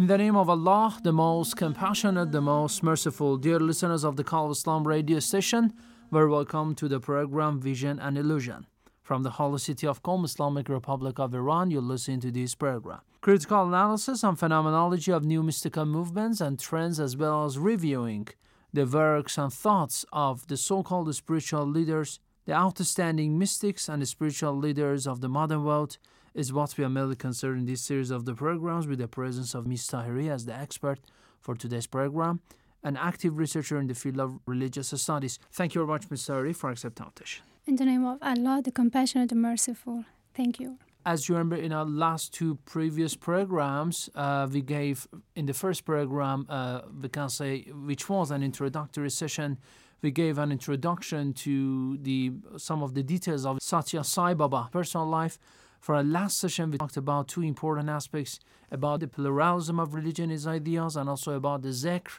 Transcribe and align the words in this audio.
In 0.00 0.06
the 0.06 0.16
name 0.16 0.34
of 0.34 0.48
Allah, 0.48 0.98
the 1.02 1.12
most 1.12 1.58
compassionate, 1.58 2.32
the 2.32 2.40
most 2.40 2.82
merciful, 2.82 3.36
dear 3.36 3.60
listeners 3.60 4.02
of 4.02 4.16
the 4.16 4.24
Call 4.24 4.46
of 4.46 4.52
Islam 4.52 4.88
radio 4.88 5.18
station, 5.18 5.74
we're 6.10 6.26
welcome 6.26 6.74
to 6.76 6.88
the 6.88 6.98
program 6.98 7.60
Vision 7.60 7.98
and 7.98 8.16
Illusion. 8.16 8.66
From 9.02 9.24
the 9.24 9.32
holy 9.32 9.58
city 9.58 9.86
of 9.86 10.02
Qom, 10.02 10.24
Islamic 10.24 10.70
Republic 10.70 11.18
of 11.18 11.34
Iran, 11.34 11.70
you 11.70 11.82
listen 11.82 12.18
to 12.20 12.30
this 12.30 12.54
program. 12.54 13.00
Critical 13.20 13.68
analysis 13.68 14.24
and 14.24 14.38
phenomenology 14.38 15.12
of 15.12 15.26
new 15.26 15.42
mystical 15.42 15.84
movements 15.84 16.40
and 16.40 16.58
trends, 16.58 16.98
as 16.98 17.14
well 17.14 17.44
as 17.44 17.58
reviewing 17.58 18.26
the 18.72 18.86
works 18.86 19.36
and 19.36 19.52
thoughts 19.52 20.06
of 20.14 20.46
the 20.46 20.56
so 20.56 20.82
called 20.82 21.14
spiritual 21.14 21.66
leaders, 21.66 22.20
the 22.46 22.54
outstanding 22.54 23.38
mystics 23.38 23.86
and 23.86 24.08
spiritual 24.08 24.56
leaders 24.56 25.06
of 25.06 25.20
the 25.20 25.28
modern 25.28 25.62
world, 25.62 25.98
is 26.34 26.52
what 26.52 26.76
we 26.76 26.84
are 26.84 26.88
mainly 26.88 27.16
considering 27.16 27.66
this 27.66 27.80
series 27.80 28.10
of 28.10 28.24
the 28.24 28.34
programs 28.34 28.86
with 28.86 28.98
the 28.98 29.08
presence 29.08 29.54
of 29.54 29.66
Ms. 29.66 29.88
Tahiri 29.88 30.30
as 30.30 30.46
the 30.46 30.54
expert 30.54 31.00
for 31.40 31.54
today's 31.54 31.86
program, 31.86 32.40
an 32.82 32.96
active 32.96 33.38
researcher 33.38 33.78
in 33.78 33.86
the 33.86 33.94
field 33.94 34.20
of 34.20 34.38
religious 34.46 34.88
studies. 35.00 35.38
Thank 35.52 35.74
you 35.74 35.80
very 35.80 35.88
much, 35.88 36.10
Ms. 36.10 36.22
Tahiri, 36.26 36.54
for 36.54 36.70
accepting 36.70 37.04
our 37.04 37.08
invitation. 37.08 37.44
In 37.66 37.76
the 37.76 37.84
name 37.84 38.04
of 38.04 38.18
Allah, 38.22 38.62
the 38.64 38.70
compassionate 38.70 39.28
the 39.28 39.34
merciful. 39.34 40.04
Thank 40.34 40.60
you. 40.60 40.78
As 41.06 41.28
you 41.28 41.34
remember, 41.34 41.56
in 41.56 41.72
our 41.72 41.84
last 41.84 42.34
two 42.34 42.56
previous 42.66 43.16
programs, 43.16 44.10
uh, 44.14 44.46
we 44.50 44.60
gave 44.60 45.08
in 45.34 45.46
the 45.46 45.54
first 45.54 45.84
program, 45.86 46.46
uh, 46.48 46.82
we 47.00 47.08
can 47.08 47.30
say, 47.30 47.62
which 47.72 48.08
was 48.08 48.30
an 48.30 48.42
introductory 48.42 49.10
session, 49.10 49.58
we 50.02 50.10
gave 50.10 50.38
an 50.38 50.52
introduction 50.52 51.32
to 51.32 51.98
the 51.98 52.32
some 52.56 52.82
of 52.82 52.94
the 52.94 53.02
details 53.02 53.46
of 53.46 53.58
Satya 53.62 54.04
Sai 54.04 54.34
Baba 54.34 54.68
personal 54.70 55.06
life. 55.06 55.38
For 55.80 55.94
our 55.94 56.04
last 56.04 56.38
session, 56.38 56.70
we 56.70 56.76
talked 56.76 56.98
about 56.98 57.28
two 57.28 57.42
important 57.42 57.88
aspects 57.88 58.38
about 58.70 59.00
the 59.00 59.08
pluralism 59.08 59.80
of 59.80 59.94
religion, 59.94 60.28
his 60.28 60.46
ideas, 60.46 60.94
and 60.94 61.08
also 61.08 61.32
about 61.32 61.62
the 61.62 61.70
zikr 61.70 62.18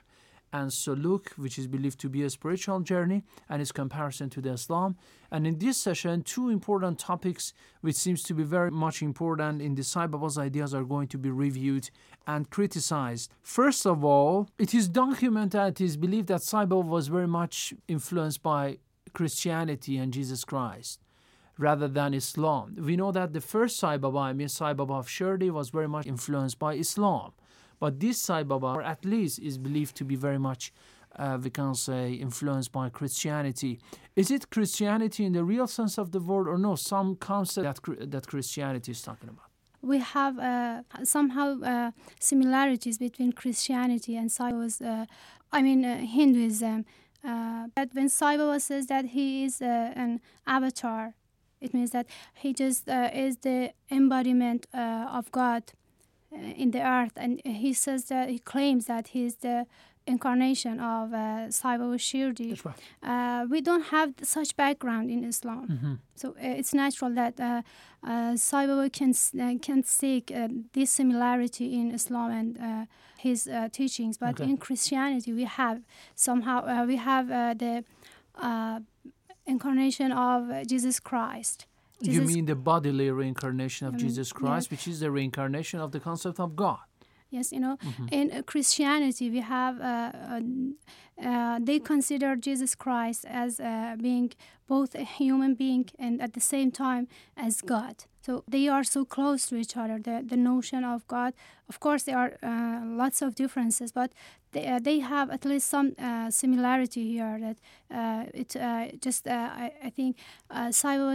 and 0.51 0.71
suluk, 0.71 1.29
which 1.37 1.59
is 1.59 1.67
believed 1.67 1.99
to 1.99 2.09
be 2.09 2.23
a 2.23 2.29
spiritual 2.29 2.79
journey, 2.79 3.23
and 3.47 3.61
its 3.61 3.71
comparison 3.71 4.31
to 4.31 4.41
the 4.41 4.51
Islam. 4.53 4.97
And 5.29 5.45
in 5.45 5.59
this 5.59 5.77
session, 5.77 6.23
two 6.23 6.49
important 6.49 6.97
topics, 6.97 7.53
which 7.81 7.95
seems 7.95 8.23
to 8.23 8.33
be 8.33 8.43
very 8.43 8.71
much 8.71 9.03
important 9.03 9.61
in 9.61 9.75
the 9.75 9.83
Sai 9.83 10.07
Baba's 10.07 10.39
ideas, 10.39 10.73
are 10.73 10.83
going 10.83 11.07
to 11.09 11.19
be 11.19 11.29
reviewed 11.29 11.91
and 12.25 12.49
criticized. 12.49 13.31
First 13.43 13.85
of 13.85 14.03
all, 14.03 14.49
it 14.57 14.73
is 14.73 14.89
documented, 14.89 15.51
that 15.51 15.79
it 15.79 15.81
is 15.81 15.97
believed 15.97 16.29
that 16.29 16.41
Sai 16.41 16.65
Baba 16.65 16.87
was 16.87 17.09
very 17.09 17.27
much 17.27 17.75
influenced 17.87 18.41
by 18.41 18.79
Christianity 19.13 19.97
and 19.97 20.11
Jesus 20.11 20.43
Christ 20.43 20.99
rather 21.57 21.87
than 21.87 22.13
Islam. 22.13 22.75
We 22.79 22.95
know 22.95 23.11
that 23.11 23.33
the 23.33 23.41
first 23.41 23.77
Sai 23.77 23.97
Baba, 23.97 24.19
I 24.19 24.33
mean 24.33 24.49
Sai 24.49 24.73
Baba 24.73 24.93
of 24.93 25.07
Shirdi, 25.07 25.51
was 25.51 25.69
very 25.69 25.87
much 25.87 26.05
influenced 26.05 26.59
by 26.59 26.73
Islam. 26.75 27.31
But 27.79 27.99
this 27.99 28.19
Sai 28.19 28.43
Baba, 28.43 28.67
or 28.67 28.83
at 28.83 29.03
least, 29.05 29.39
is 29.39 29.57
believed 29.57 29.95
to 29.97 30.05
be 30.05 30.15
very 30.15 30.37
much, 30.37 30.71
uh, 31.15 31.37
we 31.41 31.49
can 31.49 31.73
say, 31.73 32.13
influenced 32.13 32.71
by 32.71 32.89
Christianity. 32.89 33.79
Is 34.15 34.29
it 34.31 34.49
Christianity 34.49 35.25
in 35.25 35.33
the 35.33 35.43
real 35.43 35.67
sense 35.67 35.97
of 35.97 36.11
the 36.11 36.19
word, 36.19 36.47
or 36.47 36.57
no? 36.57 36.75
Some 36.75 37.15
concept 37.15 37.83
that 37.85 38.11
that 38.11 38.27
Christianity 38.27 38.91
is 38.91 39.01
talking 39.01 39.29
about. 39.29 39.47
We 39.81 39.97
have 39.97 40.37
uh, 40.37 40.83
somehow 41.03 41.59
uh, 41.61 41.91
similarities 42.19 42.99
between 42.99 43.31
Christianity 43.33 44.15
and 44.15 44.31
Sai 44.31 44.51
Baba's, 44.51 44.79
uh, 44.79 45.05
I 45.51 45.63
mean, 45.63 45.83
uh, 45.83 45.97
Hinduism. 45.97 46.85
but 47.77 47.89
when 47.93 48.09
Sai 48.09 48.37
Baba 48.37 48.59
says 48.59 48.85
that 48.87 49.05
he 49.05 49.43
is 49.45 49.59
an 49.61 50.21
avatar, 50.45 51.15
it 51.61 51.73
means 51.73 51.91
that 51.91 52.05
he 52.33 52.53
just 52.53 52.87
is 52.87 53.37
the 53.37 53.71
embodiment 53.89 54.65
of 54.73 55.31
God 55.31 55.63
in 56.31 56.71
the 56.71 56.81
earth, 56.81 57.11
and 57.15 57.41
he 57.45 57.73
says 57.73 58.05
that 58.05 58.29
he 58.29 58.39
claims 58.39 58.85
that 58.85 59.09
he's 59.09 59.35
the 59.35 59.65
incarnation 60.07 60.79
of 60.79 61.13
uh, 61.13 61.51
Sai 61.51 61.77
Shirdi. 61.77 62.49
That's 62.49 62.65
right. 62.65 62.75
Uh, 63.03 63.45
we 63.49 63.61
don't 63.61 63.85
have 63.95 64.13
such 64.23 64.55
background 64.55 65.09
in 65.11 65.23
Islam, 65.23 65.67
Mm-hmm. 65.67 65.93
so 66.15 66.29
uh, 66.31 66.59
it's 66.59 66.73
natural 66.73 67.11
that 67.15 67.39
uh, 67.39 67.61
uh, 68.03 68.35
can 68.93 69.13
uh, 69.39 69.57
can 69.61 69.83
seek 69.83 70.31
uh, 70.31 70.47
this 70.73 70.89
similarity 70.89 71.67
in 71.79 71.91
Islam 71.91 72.31
and 72.31 72.57
uh, 72.57 72.85
his 73.17 73.47
uh, 73.47 73.67
teachings. 73.71 74.17
But 74.17 74.29
Okay. 74.31 74.45
in 74.49 74.57
Christianity, 74.57 75.33
we 75.33 75.45
have 75.45 75.81
somehow 76.15 76.57
uh, 76.65 76.85
we 76.91 76.95
have 76.97 77.29
uh, 77.29 77.53
the 77.63 77.83
uh, 78.35 78.79
incarnation 79.55 80.09
of 80.29 80.39
Jesus 80.71 80.95
Christ. 81.09 81.57
You 82.15 82.21
mean 82.33 82.45
the 82.53 82.59
bodily 82.71 83.07
reincarnation 83.21 83.83
of 83.89 83.93
Um, 83.93 83.99
Jesus 84.05 84.27
Christ, 84.39 84.65
yes. 84.65 84.71
which 84.73 84.85
is 84.91 84.97
the 85.03 85.11
reincarnation 85.19 85.77
of 85.85 85.89
the 85.95 86.01
concept 86.09 86.37
of 86.45 86.49
God? 86.65 86.83
Yes, 87.37 87.47
you 87.55 87.61
know, 87.65 87.75
Mm-hmm. 87.77 88.07
in 88.19 88.25
Christianity, 88.51 89.25
we 89.35 89.41
have, 89.57 89.75
uh, 89.79 90.11
uh, 90.35 90.41
uh, 91.29 91.59
they 91.67 91.79
consider 91.93 92.29
Jesus 92.47 92.71
Christ 92.83 93.21
as 93.43 93.51
uh, 93.59 93.95
being 94.07 94.27
both 94.73 94.91
a 94.95 95.05
human 95.19 95.51
being 95.63 95.85
and 96.05 96.13
at 96.25 96.31
the 96.37 96.41
same 96.53 96.69
time 96.85 97.05
as 97.47 97.53
God. 97.75 97.95
So 98.25 98.31
they 98.55 98.65
are 98.75 98.83
so 98.95 99.01
close 99.15 99.41
to 99.49 99.55
each 99.63 99.75
other, 99.81 99.97
the, 100.07 100.15
the 100.33 100.37
notion 100.53 100.81
of 100.83 100.99
God. 101.15 101.31
Of 101.71 101.75
course, 101.85 102.03
there 102.07 102.17
are 102.23 102.31
uh, 102.43 102.81
lots 103.03 103.21
of 103.25 103.29
differences, 103.43 103.89
but 104.01 104.09
they, 104.51 104.67
uh, 104.67 104.79
they 104.79 104.99
have 104.99 105.29
at 105.29 105.45
least 105.45 105.67
some 105.67 105.95
uh, 105.99 106.29
similarity 106.29 107.11
here 107.11 107.39
that 107.39 107.57
uh, 107.95 108.25
it 108.33 108.55
uh, 108.55 108.87
just, 109.01 109.27
uh, 109.27 109.49
I, 109.53 109.71
I 109.83 109.89
think, 109.89 110.17
uh, 110.49 110.71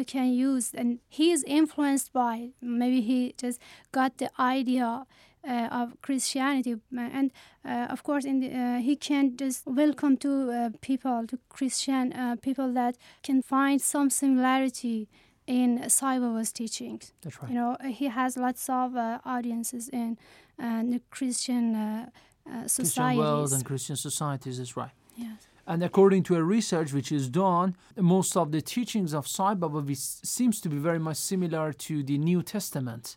can 0.07 0.33
use. 0.33 0.73
And 0.75 0.99
he 1.09 1.31
is 1.31 1.45
influenced 1.47 2.13
by, 2.13 2.51
maybe 2.61 3.01
he 3.01 3.35
just 3.37 3.61
got 3.93 4.19
the 4.19 4.31
idea 4.39 5.07
uh, 5.49 5.69
of 5.71 6.01
Christianity, 6.03 6.77
and 6.97 7.31
uh, 7.65 7.87
of 7.89 8.03
course, 8.03 8.25
in 8.25 8.41
the, 8.41 8.53
uh, 8.53 8.79
he 8.79 8.97
can 8.97 9.37
just 9.37 9.65
welcome 9.65 10.17
to 10.17 10.51
uh, 10.51 10.71
people, 10.81 11.25
to 11.29 11.39
Christian 11.49 12.13
uh, 12.13 12.37
people 12.43 12.73
that 12.73 12.97
can 13.23 13.43
find 13.43 13.81
some 13.81 14.11
similarity 14.11 15.09
in 15.47 15.89
Sai 15.89 16.19
teachings. 16.53 17.13
That's 17.23 17.41
right. 17.41 17.51
You 17.51 17.55
know, 17.55 17.77
he 17.85 18.07
has 18.07 18.37
lots 18.37 18.69
of 18.69 18.97
uh, 18.97 19.21
audiences 19.25 19.89
in 19.89 20.19
uh, 20.59 20.83
the 20.83 21.01
Christian 21.11 22.11
uh, 22.49 22.57
uh, 22.57 22.61
Christian 22.63 23.17
world 23.17 23.53
and 23.53 23.65
Christian 23.65 23.97
societies, 23.97 24.59
that's 24.59 24.77
right. 24.77 24.93
yes. 25.17 25.47
And 25.67 25.83
according 25.83 26.23
to 26.25 26.37
a 26.37 26.43
research 26.43 26.93
which 26.93 27.11
is 27.11 27.29
done, 27.29 27.77
most 27.97 28.37
of 28.37 28.53
the 28.53 28.63
teachings 28.63 29.13
of 29.13 29.27
Sai 29.27 29.55
Baba 29.55 29.83
seems 29.95 30.61
to 30.61 30.69
be 30.69 30.77
very 30.77 31.01
much 31.01 31.17
similar 31.17 31.73
to 31.73 32.05
the 32.05 32.19
New 32.19 32.43
Testament. 32.43 33.17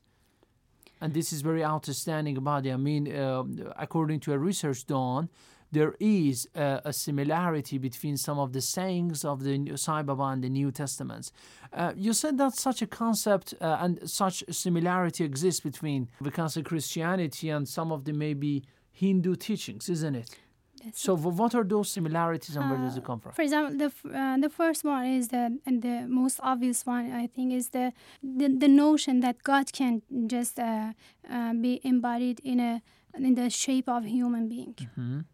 And 0.99 1.13
this 1.13 1.31
is 1.31 1.41
very 1.41 1.63
outstanding 1.63 2.37
about 2.37 2.65
it. 2.65 2.71
I 2.71 2.77
mean, 2.77 3.15
uh, 3.15 3.43
according 3.77 4.21
to 4.21 4.33
a 4.33 4.39
research 4.39 4.85
done, 4.87 5.29
there 5.71 5.95
is 5.99 6.47
uh, 6.55 6.79
a 6.83 6.91
similarity 6.91 7.77
between 7.77 8.17
some 8.17 8.39
of 8.39 8.53
the 8.53 8.61
sayings 8.61 9.23
of 9.23 9.43
the 9.43 9.77
Sai 9.77 10.01
Baba 10.01 10.23
and 10.23 10.43
the 10.43 10.49
New 10.49 10.71
Testaments. 10.71 11.31
Uh, 11.71 11.93
you 11.95 12.13
said 12.13 12.39
that 12.39 12.55
such 12.55 12.81
a 12.81 12.87
concept 12.87 13.53
uh, 13.61 13.77
and 13.79 14.09
such 14.09 14.43
similarity 14.49 15.23
exists 15.23 15.61
between, 15.61 16.09
we 16.19 16.31
can 16.31 16.49
say, 16.49 16.63
Christianity 16.63 17.49
and 17.49 17.67
some 17.67 17.91
of 17.91 18.05
the 18.05 18.13
maybe 18.13 18.63
Hindu 19.01 19.35
teachings, 19.35 19.89
isn't 19.89 20.15
it? 20.15 20.29
Yes. 20.83 20.93
So, 21.05 21.15
wh- 21.17 21.37
what 21.39 21.53
are 21.55 21.65
those 21.75 21.89
similarities 21.97 22.55
and 22.55 22.69
where 22.69 22.79
does 22.85 22.95
it 22.99 23.03
come 23.03 23.19
from? 23.19 23.33
For 23.33 23.41
example, 23.47 23.73
the 23.83 23.89
uh, 24.21 24.37
the 24.45 24.49
first 24.49 24.81
one 24.85 25.05
is 25.19 25.27
the 25.35 25.43
and 25.67 25.81
the 25.81 25.97
most 26.07 26.37
obvious 26.51 26.79
one 26.85 27.05
I 27.23 27.27
think 27.35 27.47
is 27.59 27.69
the 27.77 27.85
the, 28.39 28.47
the 28.63 28.67
notion 28.85 29.19
that 29.25 29.35
God 29.51 29.65
can 29.79 29.93
just 30.35 30.55
uh, 30.59 30.93
uh, 31.35 31.53
be 31.65 31.71
embodied 31.83 32.39
in 32.43 32.59
a 32.59 32.73
in 33.27 33.35
the 33.35 33.49
shape 33.49 33.87
of 33.95 34.01
human 34.05 34.47
being. 34.47 34.75
Mhm. 34.97 35.25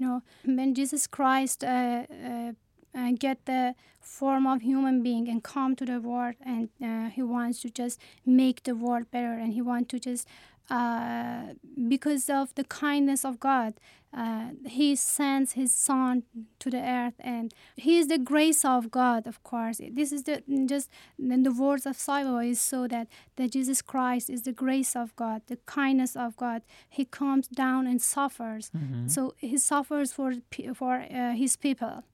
You 0.00 0.06
know, 0.06 0.18
when 0.56 0.74
Jesus 0.74 1.06
Christ 1.16 1.62
uh, 1.64 1.68
uh, 2.10 2.52
uh, 2.98 3.12
get 3.24 3.38
the 3.44 3.74
form 4.00 4.46
of 4.46 4.58
human 4.62 5.02
being 5.02 5.28
and 5.28 5.42
come 5.54 5.74
to 5.76 5.84
the 5.84 6.00
world, 6.10 6.34
and 6.52 6.68
uh, 6.82 7.08
he 7.16 7.22
wants 7.22 7.60
to 7.62 7.68
just 7.82 8.00
make 8.24 8.58
the 8.62 8.74
world 8.74 9.04
better, 9.10 9.34
and 9.42 9.52
he 9.58 9.62
wants 9.62 9.88
to 9.92 9.98
just 10.10 10.26
uh, 10.70 11.54
because 11.88 12.28
of 12.28 12.54
the 12.54 12.64
kindness 12.64 13.24
of 13.24 13.40
God, 13.40 13.74
uh, 14.16 14.48
he 14.66 14.96
sends 14.96 15.52
his 15.52 15.72
son 15.72 16.22
to 16.58 16.70
the 16.70 16.80
earth, 16.80 17.14
and 17.20 17.52
he 17.76 17.98
is 17.98 18.06
the 18.08 18.18
grace 18.18 18.64
of 18.64 18.90
God. 18.90 19.26
Of 19.26 19.42
course, 19.42 19.80
this 19.92 20.12
is 20.12 20.22
the 20.24 20.42
just 20.66 20.88
in 21.18 21.42
the 21.42 21.52
words 21.52 21.84
of 21.86 21.96
Sai 21.98 22.24
Baba 22.24 22.40
is 22.40 22.60
so 22.60 22.86
that 22.88 23.08
that 23.36 23.52
Jesus 23.52 23.82
Christ 23.82 24.30
is 24.30 24.42
the 24.42 24.52
grace 24.52 24.96
of 24.96 25.14
God, 25.16 25.42
the 25.46 25.58
kindness 25.66 26.16
of 26.16 26.36
God. 26.36 26.62
He 26.88 27.04
comes 27.04 27.48
down 27.48 27.86
and 27.86 28.00
suffers, 28.00 28.70
so 29.06 29.34
he 29.38 29.58
suffers 29.58 30.12
for 30.12 30.32
for 30.74 30.94
uh, 31.10 31.32
his 31.34 31.56
people. 31.56 32.04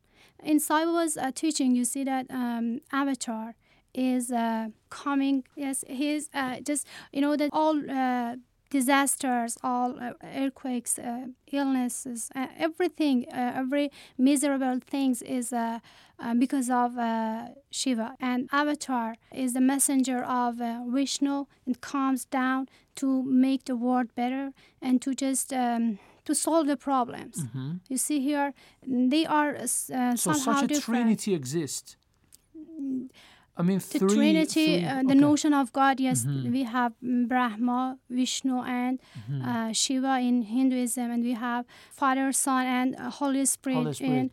In 0.43 0.59
Sai 0.59 0.85
Baba's 0.85 1.17
uh, 1.17 1.31
teaching, 1.33 1.77
you 1.77 1.85
see 1.85 2.03
that 2.05 2.27
um, 2.31 2.81
Avatar 2.93 3.55
is 3.94 4.31
uh, 4.32 4.69
coming. 4.91 5.44
Yes, 5.56 5.85
he's 5.88 6.29
uh, 6.35 6.61
just 6.61 6.87
you 7.12 7.20
know 7.20 7.37
that 7.37 7.50
all 7.52 7.76
uh, 7.91 8.37
disasters, 8.70 9.56
all 9.62 9.91
uh, 10.00 10.12
earthquakes, 10.37 10.99
uh, 10.99 11.26
illnesses, 11.52 12.31
uh, 12.35 12.46
everything, 12.58 13.25
uh, 13.32 13.52
every 13.55 13.91
miserable 14.19 14.81
things 14.85 15.23
is 15.23 15.52
uh, 15.52 15.79
uh, 16.19 16.35
because 16.35 16.69
of 16.70 16.99
uh, 16.99 17.49
Shiva. 17.70 18.14
And 18.20 18.49
Avatar 18.52 19.14
is 19.32 19.52
the 19.52 19.61
messenger 19.61 20.25
of 20.25 20.61
uh, 20.61 20.81
Vishnu 20.88 21.46
and 21.67 21.81
comes 21.81 22.25
down 22.25 22.69
to 22.96 23.23
make 23.23 23.64
the 23.64 23.76
world 23.76 24.08
better 24.14 24.52
and 24.82 25.00
to 25.02 25.14
just. 25.14 25.52
Um, 25.52 25.99
to 26.26 26.35
solve 26.35 26.67
the 26.67 26.76
problems. 26.79 27.44
You 27.91 27.99
see 27.99 28.19
here, 28.20 28.55
they 28.87 29.26
are 29.26 29.55
uh, 29.55 29.67
So, 29.67 30.14
somehow 30.17 30.38
such 30.61 30.62
a 30.62 30.67
different. 30.69 31.02
trinity 31.02 31.35
exists. 31.35 31.96
I 33.56 33.62
mean, 33.62 33.79
the 33.79 33.99
three. 34.01 34.15
Trinity, 34.17 34.67
three- 34.79 34.85
uh, 34.85 35.03
the 35.03 35.11
okay. 35.15 35.29
notion 35.31 35.53
of 35.55 35.73
God, 35.73 36.01
yes, 36.01 36.27
we 36.27 36.62
have 36.65 36.93
Brahma, 37.01 37.99
Vishnu, 38.11 38.56
and 38.62 39.01
Mm-hmm. 39.01 39.49
uh, 39.49 39.73
Shiva 39.73 40.19
in 40.21 40.43
Hinduism, 40.43 41.09
and 41.11 41.23
we 41.23 41.35
have 41.35 41.65
Father, 41.93 42.33
Son, 42.33 42.67
and 42.67 42.89
Holy 43.21 43.45
Spirit, 43.47 43.77
Holy 43.77 43.95
Spirit. 43.95 44.31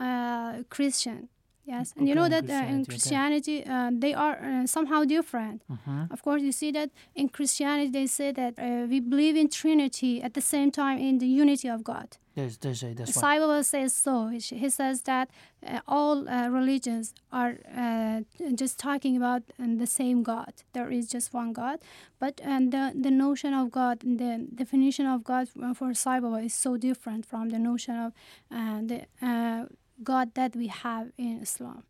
in 0.00 0.06
uh, 0.06 0.62
Christian. 0.68 1.28
Yes, 1.66 1.92
and 1.96 2.08
you 2.08 2.14
know 2.14 2.24
Okay, 2.24 2.38
in 2.38 2.46
that 2.46 2.64
uh, 2.64 2.74
in 2.74 2.84
Christianity, 2.84 3.62
Christianity 3.62 3.66
uh, 3.66 3.90
they 4.04 4.14
are 4.14 4.36
uh, 4.42 4.66
somehow 4.66 5.04
different. 5.04 5.62
Mm-hmm. 5.70 6.04
Of 6.14 6.22
course, 6.22 6.42
you 6.42 6.52
see 6.52 6.70
that 6.72 6.90
in 7.14 7.28
Christianity 7.28 7.90
they 7.90 8.06
say 8.06 8.32
that 8.32 8.54
uh, 8.58 8.86
we 8.88 8.98
believe 8.98 9.36
in 9.36 9.48
Trinity 9.48 10.22
at 10.22 10.32
the 10.34 10.40
same 10.40 10.70
time 10.72 10.98
in 10.98 11.18
the 11.18 11.28
unity 11.28 11.68
of 11.68 11.84
God. 11.84 12.16
A, 12.36 12.46
that's 12.94 13.66
says 13.66 13.92
so. 13.92 14.28
He 14.28 14.70
says 14.70 15.02
that 15.02 15.30
uh, 15.66 15.80
all 15.86 16.28
uh, 16.28 16.48
religions 16.48 17.12
are 17.32 17.58
uh, 17.76 18.20
just 18.54 18.78
talking 18.78 19.16
about 19.16 19.42
um, 19.58 19.78
the 19.78 19.86
same 19.86 20.22
God. 20.22 20.52
There 20.72 20.90
is 20.90 21.08
just 21.08 21.32
one 21.34 21.52
God, 21.52 21.80
but 22.18 22.40
um, 22.44 22.70
the 22.70 22.92
the 22.94 23.10
notion 23.10 23.52
of 23.54 23.70
God, 23.70 24.04
and 24.04 24.18
the 24.18 24.46
definition 24.54 25.06
of 25.06 25.24
God 25.24 25.48
for 25.48 25.92
Baba 26.04 26.36
is 26.36 26.54
so 26.54 26.76
different 26.76 27.26
from 27.26 27.50
the 27.50 27.58
notion 27.58 27.96
of 27.96 28.12
uh, 28.50 28.80
the 28.90 29.06
uh, 29.20 29.66
God 30.02 30.34
that 30.34 30.56
we 30.56 30.68
have 30.68 31.12
in 31.18 31.42
Islam. 31.42 31.82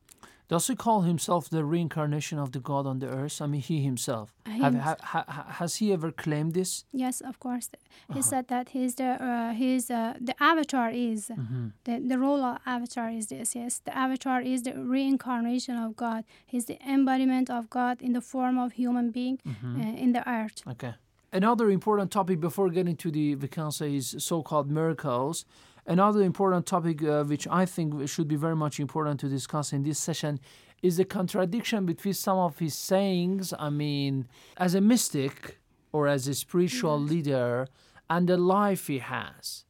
Does 0.53 0.67
he 0.67 0.75
call 0.75 1.01
himself 1.03 1.43
the 1.49 1.63
reincarnation 1.75 2.39
of 2.45 2.49
the 2.51 2.59
God 2.71 2.85
on 2.93 2.99
the 2.99 3.07
earth? 3.21 3.41
I 3.41 3.47
mean, 3.47 3.61
he 3.71 3.77
himself. 3.91 4.27
Have, 4.63 4.75
ha, 4.87 4.95
ha, 5.13 5.25
ha- 5.37 5.47
has 5.61 5.73
he 5.81 5.87
ever 5.97 6.11
claimed 6.25 6.53
this? 6.55 6.85
Yes, 7.05 7.17
of 7.31 7.35
course. 7.39 7.67
He 8.15 8.21
Uh-huh. 8.21 8.23
said 8.33 8.45
that 8.49 8.67
he's 8.75 8.95
the 9.03 9.11
uh, 9.29 9.53
he's 9.61 9.85
uh, 9.91 10.15
the 10.29 10.35
avatar 10.53 10.89
is 11.11 11.21
Mm-hmm. 11.31 11.67
the 11.87 11.95
the 12.13 12.19
role 12.25 12.43
of 12.51 12.57
avatar 12.77 13.09
is 13.19 13.27
this. 13.35 13.49
Yes, 13.55 13.73
the 13.87 13.95
avatar 14.07 14.41
is 14.53 14.59
the 14.63 14.73
reincarnation 14.95 15.77
of 15.87 15.91
God. 16.05 16.21
He's 16.53 16.65
the 16.73 16.79
embodiment 16.95 17.49
of 17.59 17.63
God 17.79 17.95
in 18.07 18.13
the 18.19 18.25
form 18.33 18.57
of 18.65 18.69
human 18.83 19.07
being 19.19 19.37
Mm-hmm. 19.47 19.81
uh, 19.81 20.03
in 20.05 20.13
the 20.17 20.23
earth. 20.39 20.57
Okay. 20.75 20.95
Another 21.33 21.67
important 21.71 22.11
topic 22.11 22.39
before 22.41 22.69
getting 22.71 22.97
to 22.97 23.09
the, 23.19 23.37
we 23.37 23.87
is 24.01 24.17
so-called 24.19 24.69
miracles. 24.81 25.45
Another 25.91 26.23
important 26.23 26.67
topic, 26.67 27.03
uh, 27.03 27.25
which 27.25 27.49
I 27.51 27.67
think 27.67 28.09
should 28.09 28.29
be 28.29 28.37
very 28.37 28.55
much 28.55 28.79
important 28.79 29.19
to 29.21 29.29
discuss 29.29 29.73
in 29.73 29.83
this 29.83 29.99
session, 29.99 30.39
is 30.85 30.99
the 30.99 31.05
contradiction 31.05 31.85
between 31.85 32.15
some 32.15 32.39
of 32.39 32.61
his 32.61 32.77
sayings. 32.77 33.53
I 33.59 33.71
mean, 33.71 34.29
as 34.57 34.77
a 34.77 34.81
mystic 34.81 35.59
or 35.91 36.07
as 36.07 36.29
a 36.29 36.35
spiritual 36.35 37.01
leader, 37.01 37.67
and 38.09 38.29
the 38.29 38.37
life 38.37 38.87
he 38.87 39.01
has. 39.01 39.65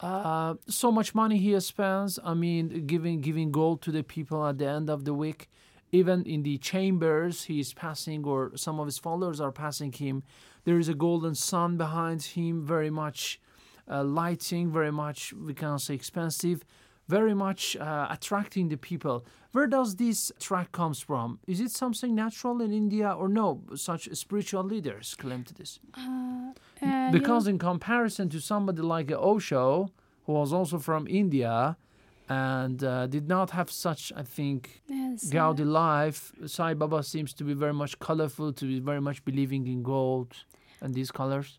Uh, 0.00 0.56
so 0.68 0.92
much 0.92 1.14
money 1.14 1.38
he 1.38 1.58
spends. 1.60 2.18
I 2.22 2.34
mean, 2.34 2.86
giving 2.86 3.22
giving 3.22 3.50
gold 3.50 3.80
to 3.82 3.90
the 3.90 4.02
people 4.02 4.46
at 4.46 4.58
the 4.58 4.68
end 4.68 4.90
of 4.90 5.06
the 5.06 5.14
week. 5.14 5.48
Even 5.92 6.24
in 6.24 6.42
the 6.42 6.58
chambers 6.58 7.44
he 7.44 7.58
is 7.58 7.72
passing, 7.72 8.22
or 8.26 8.54
some 8.54 8.78
of 8.78 8.84
his 8.84 8.98
followers 8.98 9.40
are 9.40 9.52
passing 9.64 9.92
him, 9.92 10.24
there 10.64 10.78
is 10.78 10.90
a 10.90 10.94
golden 11.06 11.34
sun 11.34 11.78
behind 11.78 12.22
him, 12.36 12.66
very 12.66 12.90
much 12.90 13.40
uh, 13.90 14.04
lighting, 14.04 14.70
very 14.72 14.92
much 14.92 15.32
we 15.32 15.54
can 15.54 15.78
say 15.78 15.94
expensive, 15.94 16.62
very 17.08 17.34
much 17.34 17.74
uh, 17.76 18.06
attracting 18.10 18.68
the 18.68 18.76
people. 18.76 19.24
Where 19.52 19.66
does 19.66 19.96
this 19.96 20.30
track 20.38 20.72
comes 20.72 21.00
from? 21.00 21.38
Is 21.46 21.60
it 21.60 21.70
something 21.70 22.14
natural 22.14 22.60
in 22.60 22.70
India 22.72 23.10
or 23.10 23.28
no? 23.28 23.62
Such 23.74 24.08
spiritual 24.14 24.62
leaders 24.64 25.14
claim 25.14 25.42
to 25.44 25.54
this. 25.54 25.80
Uh, 25.96 26.52
you 26.82 27.10
Because 27.12 27.44
know- 27.46 27.50
in 27.52 27.58
comparison 27.58 28.28
to 28.30 28.40
somebody 28.40 28.82
like 28.82 29.10
Osho, 29.10 29.88
who 30.26 30.32
was 30.34 30.52
also 30.52 30.78
from 30.78 31.06
India 31.08 31.76
and 32.28 32.84
uh, 32.84 33.06
did 33.06 33.26
not 33.26 33.50
have 33.52 33.70
such, 33.70 34.12
I 34.14 34.22
think, 34.22 34.82
yes, 34.86 35.26
uh, 35.28 35.32
gaudy 35.32 35.64
life, 35.64 36.32
Sai 36.44 36.74
Baba 36.74 37.02
seems 37.02 37.32
to 37.34 37.42
be 37.44 37.54
very 37.54 37.72
much 37.72 37.98
colorful, 38.00 38.52
to 38.52 38.66
be 38.66 38.80
very 38.80 39.00
much 39.00 39.24
believing 39.24 39.66
in 39.66 39.82
gold 39.82 40.34
and 40.82 40.94
these 40.94 41.10
colors. 41.10 41.58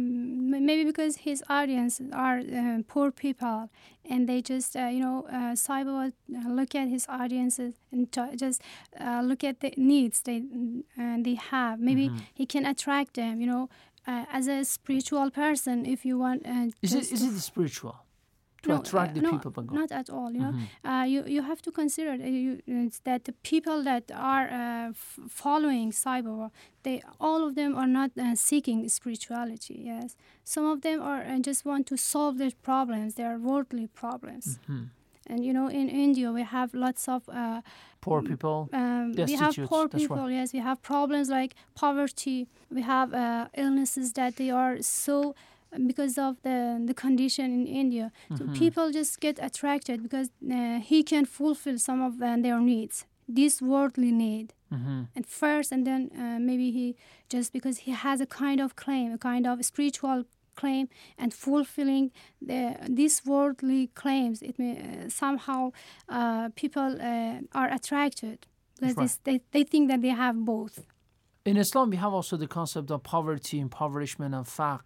Um, 0.00 0.66
maybe 0.66 0.84
because 0.84 1.16
his 1.18 1.42
audience 1.48 2.00
are 2.12 2.38
uh, 2.38 2.78
poor 2.88 3.10
people 3.10 3.70
and 4.08 4.28
they 4.28 4.40
just 4.42 4.76
uh, 4.76 4.86
you 4.86 5.00
know 5.00 5.26
uh, 5.32 5.54
Baba, 5.68 6.12
uh, 6.34 6.48
look 6.48 6.74
at 6.74 6.88
his 6.88 7.06
audiences 7.08 7.74
and 7.92 8.10
t- 8.12 8.36
just 8.36 8.62
uh, 9.00 9.20
look 9.24 9.44
at 9.44 9.60
the 9.60 9.72
needs 9.76 10.22
they 10.22 10.42
uh, 11.00 11.16
they 11.20 11.34
have 11.34 11.80
maybe 11.80 12.08
Mm-hmm. 12.08 12.18
he 12.34 12.46
can 12.46 12.64
attract 12.66 13.14
them 13.14 13.40
you 13.40 13.46
know 13.46 13.68
uh, 14.06 14.24
as 14.32 14.46
a 14.48 14.64
spiritual 14.64 15.30
person 15.30 15.86
if 15.86 16.04
you 16.04 16.18
want 16.18 16.46
uh, 16.46 16.66
Is 16.82 16.94
it 16.94 17.12
is 17.12 17.22
it 17.22 17.38
spiritual 17.40 17.96
to 18.62 18.68
no, 18.70 18.76
attract 18.80 19.10
uh, 19.12 19.14
the 19.14 19.20
no, 19.22 19.30
people 19.38 19.52
Not 19.80 19.90
at 20.00 20.08
all. 20.10 20.30
You 20.32 20.40
know, 20.40 20.52
Mm-hmm. 20.52 20.88
uh, 20.90 21.04
you 21.12 21.20
you 21.34 21.42
have 21.50 21.60
to 21.62 21.70
consider 21.72 22.12
that, 22.18 22.28
you, 22.28 22.60
that 23.04 23.20
the 23.24 23.32
people 23.50 23.78
that 23.90 24.04
are 24.14 24.46
uh, 24.48 24.88
f- 24.90 25.18
following 25.28 25.92
Sai 25.92 26.20
Baba, 26.22 26.50
they 26.82 27.02
all 27.18 27.40
of 27.48 27.54
them 27.54 27.74
are 27.80 27.86
not 28.00 28.10
uh, 28.18 28.34
seeking 28.34 28.88
spirituality. 28.88 29.76
Yes, 29.92 30.16
some 30.44 30.66
of 30.72 30.78
them 30.82 30.98
are 31.02 31.22
uh, 31.22 31.38
just 31.48 31.64
want 31.64 31.86
to 31.88 31.96
solve 31.96 32.34
their 32.38 32.52
problems, 32.62 33.14
their 33.14 33.38
worldly 33.38 33.86
problems. 34.02 34.44
Mm-hmm. 34.62 34.84
And 35.26 35.44
you 35.46 35.52
know, 35.52 35.68
in 35.68 35.88
India 35.88 36.32
we 36.32 36.42
have 36.42 36.74
lots 36.74 37.08
of. 37.08 37.22
Uh, 37.28 37.60
Poor 38.02 38.22
people. 38.22 38.68
um, 38.72 39.12
we 39.12 39.34
have 39.44 39.54
poor 39.68 39.86
that's 39.86 39.92
right. 39.94 40.08
people. 40.08 40.30
Yes, 40.30 40.52
we 40.54 40.58
have 40.60 40.78
problems 40.82 41.28
like 41.28 41.54
poverty. 41.74 42.46
We 42.70 42.80
have 42.82 43.12
uh, 43.12 43.48
illnesses 43.54 44.12
that 44.14 44.36
they 44.36 44.50
are 44.50 44.80
so 44.80 45.34
because 45.86 46.18
of 46.18 46.36
the 46.42 46.80
the 46.84 46.94
condition 46.94 47.46
in 47.52 47.66
India. 47.66 48.12
Mm-hmm. 48.30 48.52
people 48.54 48.90
just 48.90 49.20
get 49.20 49.38
attracted 49.40 50.02
because 50.02 50.28
uh, 50.50 50.78
he 50.80 51.02
can 51.02 51.24
fulfill 51.24 51.78
some 51.78 52.00
of 52.02 52.20
uh, 52.20 52.36
their 52.40 52.60
needs, 52.60 53.06
this 53.28 53.62
worldly 53.62 54.12
need. 54.12 54.52
hmm 54.70 55.02
At 55.16 55.26
first, 55.26 55.72
and 55.72 55.82
then 55.84 56.02
uh, 56.14 56.38
maybe 56.48 56.70
he 56.70 56.86
just 57.34 57.52
because 57.52 57.76
he 57.84 57.92
has 57.92 58.20
a 58.20 58.26
kind 58.26 58.60
of 58.60 58.74
claim, 58.74 59.12
a 59.12 59.18
kind 59.18 59.46
of 59.46 59.64
spiritual 59.64 60.24
claim, 60.60 60.88
and 61.18 61.32
fulfilling 61.32 62.10
the 62.50 62.60
these 62.98 63.16
worldly 63.24 63.82
claims, 64.02 64.42
it 64.42 64.58
may 64.58 64.72
uh, 64.78 65.08
somehow 65.08 65.60
uh, 66.08 66.48
people 66.62 66.90
uh, 67.00 67.60
are 67.60 67.70
attracted 67.78 68.38
because 68.80 68.96
right. 68.96 69.24
they, 69.24 69.36
they 69.38 69.44
they 69.54 69.64
think 69.72 69.88
that 69.90 70.00
they 70.02 70.14
have 70.24 70.36
both. 70.54 70.74
In 71.44 71.56
Islam, 71.56 71.90
we 71.90 71.96
have 71.96 72.12
also 72.12 72.36
the 72.36 72.46
concept 72.46 72.90
of 72.90 73.02
poverty, 73.02 73.58
impoverishment, 73.58 74.34
and 74.34 74.44
faqr. 74.44 74.84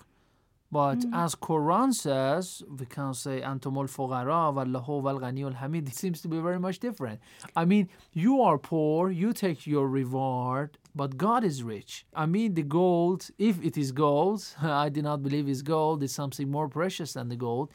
But 0.73 0.99
Mm. 1.01 1.15
as 1.25 1.35
Quran 1.37 1.95
says, 1.95 2.63
we 2.79 2.87
can 2.87 3.15
say 3.15 3.41
antumul 3.41 3.89
fuqara 3.89 4.53
wallahu 4.53 5.03
wal 5.03 5.21
hamid. 5.21 5.87
It 5.93 5.95
seems 5.95 6.21
to 6.23 6.29
be 6.29 6.39
very 6.41 6.59
much 6.59 6.79
different. 6.81 7.21
I 7.55 7.65
mean, 7.65 7.89
you 8.13 8.41
are 8.43 8.59
poor, 8.59 9.11
you 9.11 9.33
take 9.33 9.67
your 9.67 9.89
reward, 9.89 10.79
but 10.95 11.17
God 11.17 11.45
is 11.45 11.63
rich. 11.63 12.07
I 12.15 12.27
mean, 12.27 12.55
the 12.55 12.63
gold, 12.65 13.31
if 13.39 13.63
it 13.65 13.77
is 13.77 13.93
gold, 13.93 14.41
I 14.63 14.89
do 14.89 15.01
not 15.03 15.23
believe 15.23 15.49
it's 15.49 15.63
gold, 15.63 16.03
it's 16.03 16.13
something 16.15 16.51
more 16.51 16.69
precious 16.69 17.13
than 17.13 17.29
the 17.29 17.37
gold, 17.37 17.71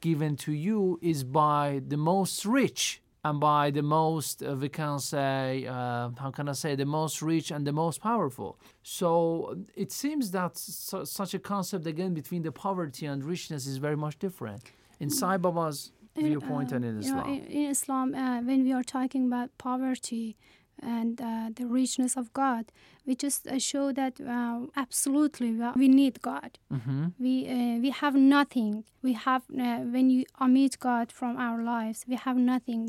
given 0.00 0.36
to 0.36 0.52
you 0.52 0.98
is 1.02 1.24
by 1.24 1.80
the 1.88 1.96
most 1.96 2.44
rich 2.44 3.00
and 3.26 3.40
by 3.40 3.70
the 3.70 3.82
most, 3.82 4.42
uh, 4.42 4.54
we 4.54 4.68
can 4.68 4.98
say, 4.98 5.66
uh, 5.66 6.10
how 6.22 6.30
can 6.30 6.46
I 6.48 6.52
say, 6.52 6.74
the 6.76 6.84
most 7.00 7.22
rich 7.22 7.50
and 7.50 7.66
the 7.66 7.72
most 7.72 8.00
powerful. 8.02 8.58
So 8.82 9.56
it 9.74 9.90
seems 9.92 10.30
that 10.32 10.56
su- 10.58 11.06
such 11.06 11.32
a 11.34 11.38
concept, 11.38 11.86
again, 11.86 12.12
between 12.14 12.42
the 12.42 12.52
poverty 12.52 13.06
and 13.06 13.24
richness 13.24 13.66
is 13.66 13.78
very 13.78 13.96
much 13.96 14.18
different 14.18 14.62
in 15.00 15.08
Sai 15.10 15.36
Baba's 15.38 15.90
viewpoint 16.16 16.70
and 16.72 16.84
in 16.84 17.00
You 17.02 17.14
know, 17.14 17.20
Islam. 17.20 17.28
in, 17.34 17.40
in 17.58 17.70
Islam, 17.76 18.14
uh, 18.14 18.40
when 18.48 18.62
we 18.66 18.72
are 18.78 18.84
talking 18.98 19.26
about 19.30 19.48
poverty 19.58 20.36
and 20.82 21.20
uh, 21.20 21.48
the 21.58 21.66
richness 21.66 22.16
of 22.16 22.32
God, 22.32 22.64
we 23.06 23.14
just 23.14 23.46
uh, 23.46 23.58
show 23.58 23.86
that 23.92 24.14
uh, 24.20 24.60
absolutely 24.76 25.50
we, 25.76 25.88
need 25.88 26.14
God. 26.20 26.50
hmm 26.70 27.06
We 27.18 27.34
uh, 27.56 27.76
we 27.84 27.90
have 28.02 28.14
nothing. 28.38 28.84
We 29.06 29.12
have 29.26 29.42
uh, 29.50 29.80
when 29.94 30.06
you 30.14 30.20
omit 30.40 30.72
God 30.88 31.06
from 31.18 31.32
our 31.46 31.60
lives, 31.76 31.98
we 32.10 32.16
have 32.26 32.36
nothing 32.54 32.82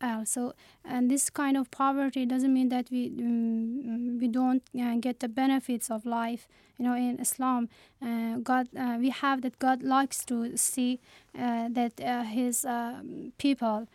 else. 0.00 0.30
So, 0.30 0.54
and 0.84 1.10
this 1.10 1.30
kind 1.30 1.56
of 1.56 1.70
poverty 1.70 2.26
doesn't 2.26 2.52
mean 2.52 2.68
that 2.70 2.88
we 2.90 3.08
um, 3.20 4.18
we 4.20 4.28
don't 4.28 4.62
uh, 4.78 4.94
get 5.00 5.20
the 5.20 5.28
benefits 5.28 5.90
of 5.90 6.04
life. 6.04 6.46
You 6.78 6.84
know, 6.86 6.94
in 6.94 7.18
Islam, 7.20 7.68
uh, 8.02 8.36
God 8.42 8.68
uh, 8.76 8.96
we 8.98 9.10
have 9.10 9.42
that 9.42 9.58
God 9.58 9.82
likes 9.82 10.24
to 10.26 10.56
see 10.56 10.98
uh, 11.38 11.68
that 11.72 12.00
uh, 12.00 12.22
His 12.24 12.64
uh, 12.64 13.00
people 13.38 13.86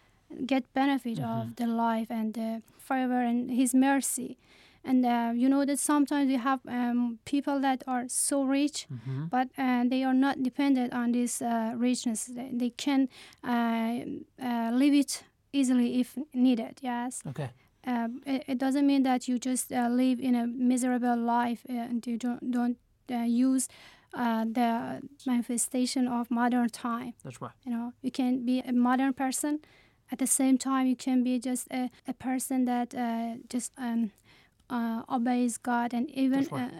get 0.45 0.63
benefit 0.73 1.19
of 1.19 1.55
the 1.55 1.67
life 1.67 2.07
and 2.09 2.33
the 2.33 2.61
favor 2.77 3.21
and 3.21 3.51
His 3.51 3.73
mercy. 3.73 4.37
And 4.87 5.03
uh, 5.03 5.31
you 5.35 5.49
know 5.49 5.65
that 5.65 5.79
sometimes 5.79 6.27
we 6.27 6.35
have 6.37 6.59
um, 6.67 7.17
people 7.25 7.59
that 7.61 7.83
are 7.87 8.05
so 8.07 8.43
rich, 8.43 8.85
hmm 8.87 9.25
but 9.31 9.47
uh, 9.57 9.83
they 9.89 10.03
are 10.03 10.13
not 10.13 10.43
dependent 10.43 10.93
on 10.93 11.11
this 11.11 11.41
uh, 11.41 11.73
richness. 11.75 12.25
They, 12.25 12.49
they 12.53 12.69
can 12.69 13.09
uh, 13.43 14.01
uh, 14.41 14.69
live 14.73 14.93
it 14.93 15.23
easily 15.59 15.99
if 16.01 16.17
needed. 16.33 16.73
Yes, 16.81 17.21
Okay. 17.27 17.49
um, 17.87 18.21
it, 18.25 18.43
it 18.47 18.57
doesn't 18.57 18.85
mean 18.85 19.03
that 19.03 19.27
you 19.27 19.35
just 19.39 19.71
uh, 19.71 19.87
live 19.89 20.19
in 20.19 20.35
a 20.35 20.45
miserable 20.47 21.17
life 21.17 21.61
uh, 21.69 21.89
and 21.89 22.05
you 22.07 22.17
don't 22.17 22.51
don't 22.51 22.77
uh, 23.11 23.23
use 23.47 23.67
uh, 24.13 24.45
the 24.45 25.01
manifestation 25.25 26.07
of 26.07 26.29
modern 26.29 26.69
time. 26.69 27.13
That's 27.23 27.41
right. 27.41 27.55
You 27.65 27.71
know, 27.71 27.93
you 28.01 28.11
can 28.11 28.45
be 28.45 28.59
a 28.59 28.71
modern 28.71 29.13
person. 29.13 29.59
At 30.11 30.19
the 30.19 30.27
same 30.27 30.57
time, 30.57 30.85
you 30.87 30.95
can 30.95 31.23
be 31.23 31.39
just 31.39 31.67
a, 31.71 31.89
a 32.07 32.13
person 32.13 32.65
that 32.65 32.93
uh, 32.93 33.35
just 33.49 33.71
um, 33.77 34.11
uh, 34.69 35.01
obeys 35.09 35.57
God, 35.57 35.93
and 35.93 36.09
even 36.11 36.47
right. 36.51 36.71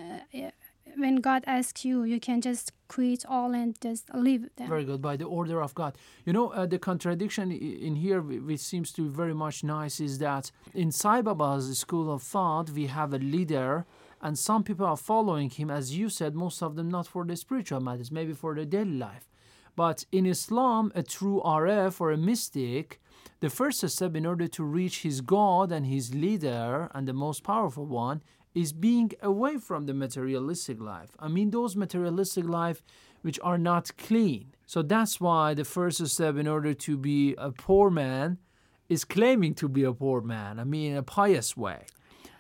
When 0.97 1.17
God 1.17 1.43
asks 1.45 1.83
you, 1.83 2.03
you 2.03 2.19
can 2.19 2.39
just 2.41 2.71
quit 2.87 3.25
all 3.27 3.53
and 3.53 3.79
just 3.81 4.13
leave 4.13 4.47
them. 4.55 4.69
Very 4.69 4.85
good. 4.85 5.01
By 5.01 5.17
the 5.17 5.25
order 5.25 5.61
of 5.61 5.75
God. 5.75 5.97
You 6.25 6.33
know, 6.33 6.49
uh, 6.49 6.65
the 6.65 6.79
contradiction 6.79 7.51
in 7.51 7.95
here, 7.95 8.21
which 8.21 8.61
seems 8.61 8.91
to 8.93 9.03
be 9.03 9.09
very 9.09 9.33
much 9.33 9.63
nice, 9.63 9.99
is 9.99 10.19
that 10.19 10.51
in 10.73 10.91
Sai 10.91 11.21
Baba's 11.21 11.77
school 11.77 12.13
of 12.13 12.23
thought, 12.23 12.69
we 12.69 12.87
have 12.87 13.13
a 13.13 13.19
leader, 13.19 13.85
and 14.21 14.39
some 14.39 14.63
people 14.63 14.85
are 14.85 14.97
following 14.97 15.49
him, 15.49 15.69
as 15.69 15.97
you 15.97 16.09
said, 16.09 16.33
most 16.33 16.63
of 16.63 16.75
them 16.75 16.89
not 16.89 17.07
for 17.07 17.25
the 17.25 17.35
spiritual 17.35 17.81
matters, 17.81 18.11
maybe 18.11 18.33
for 18.33 18.55
the 18.55 18.65
daily 18.65 18.97
life. 18.97 19.27
But 19.75 20.05
in 20.11 20.25
Islam, 20.25 20.91
a 20.95 21.03
true 21.03 21.41
arif 21.43 21.99
or 21.99 22.11
a 22.11 22.17
mystic, 22.17 23.01
the 23.41 23.49
first 23.49 23.87
step 23.89 24.15
in 24.15 24.25
order 24.25 24.47
to 24.47 24.63
reach 24.63 25.01
his 25.01 25.19
God 25.19 25.71
and 25.71 25.85
his 25.85 26.15
leader 26.15 26.89
and 26.95 27.07
the 27.07 27.13
most 27.13 27.43
powerful 27.43 27.85
one 27.85 28.23
is 28.55 28.74
being 28.74 29.12
away 29.21 29.57
from 29.57 29.85
the 29.85 29.93
materialistic 29.93 30.79
life. 30.79 31.12
I 31.19 31.27
mean, 31.27 31.51
those 31.51 31.75
materialistic 31.75 32.45
life 32.45 32.81
which 33.21 33.39
are 33.43 33.57
not 33.57 33.95
clean. 33.97 34.55
So 34.65 34.81
that's 34.81 35.19
why 35.19 35.53
the 35.53 35.65
first 35.65 36.05
step 36.07 36.38
in 36.38 36.47
order 36.47 36.74
to 36.74 36.97
be 36.97 37.35
a 37.38 37.51
poor 37.51 37.89
man 37.89 38.39
is 38.88 39.03
claiming 39.03 39.53
to 39.55 39.67
be 39.67 39.83
a 39.83 39.93
poor 39.93 40.21
man. 40.21 40.59
I 40.59 40.63
mean, 40.63 40.93
in 40.93 40.97
a 40.97 41.03
pious 41.03 41.57
way. 41.57 41.85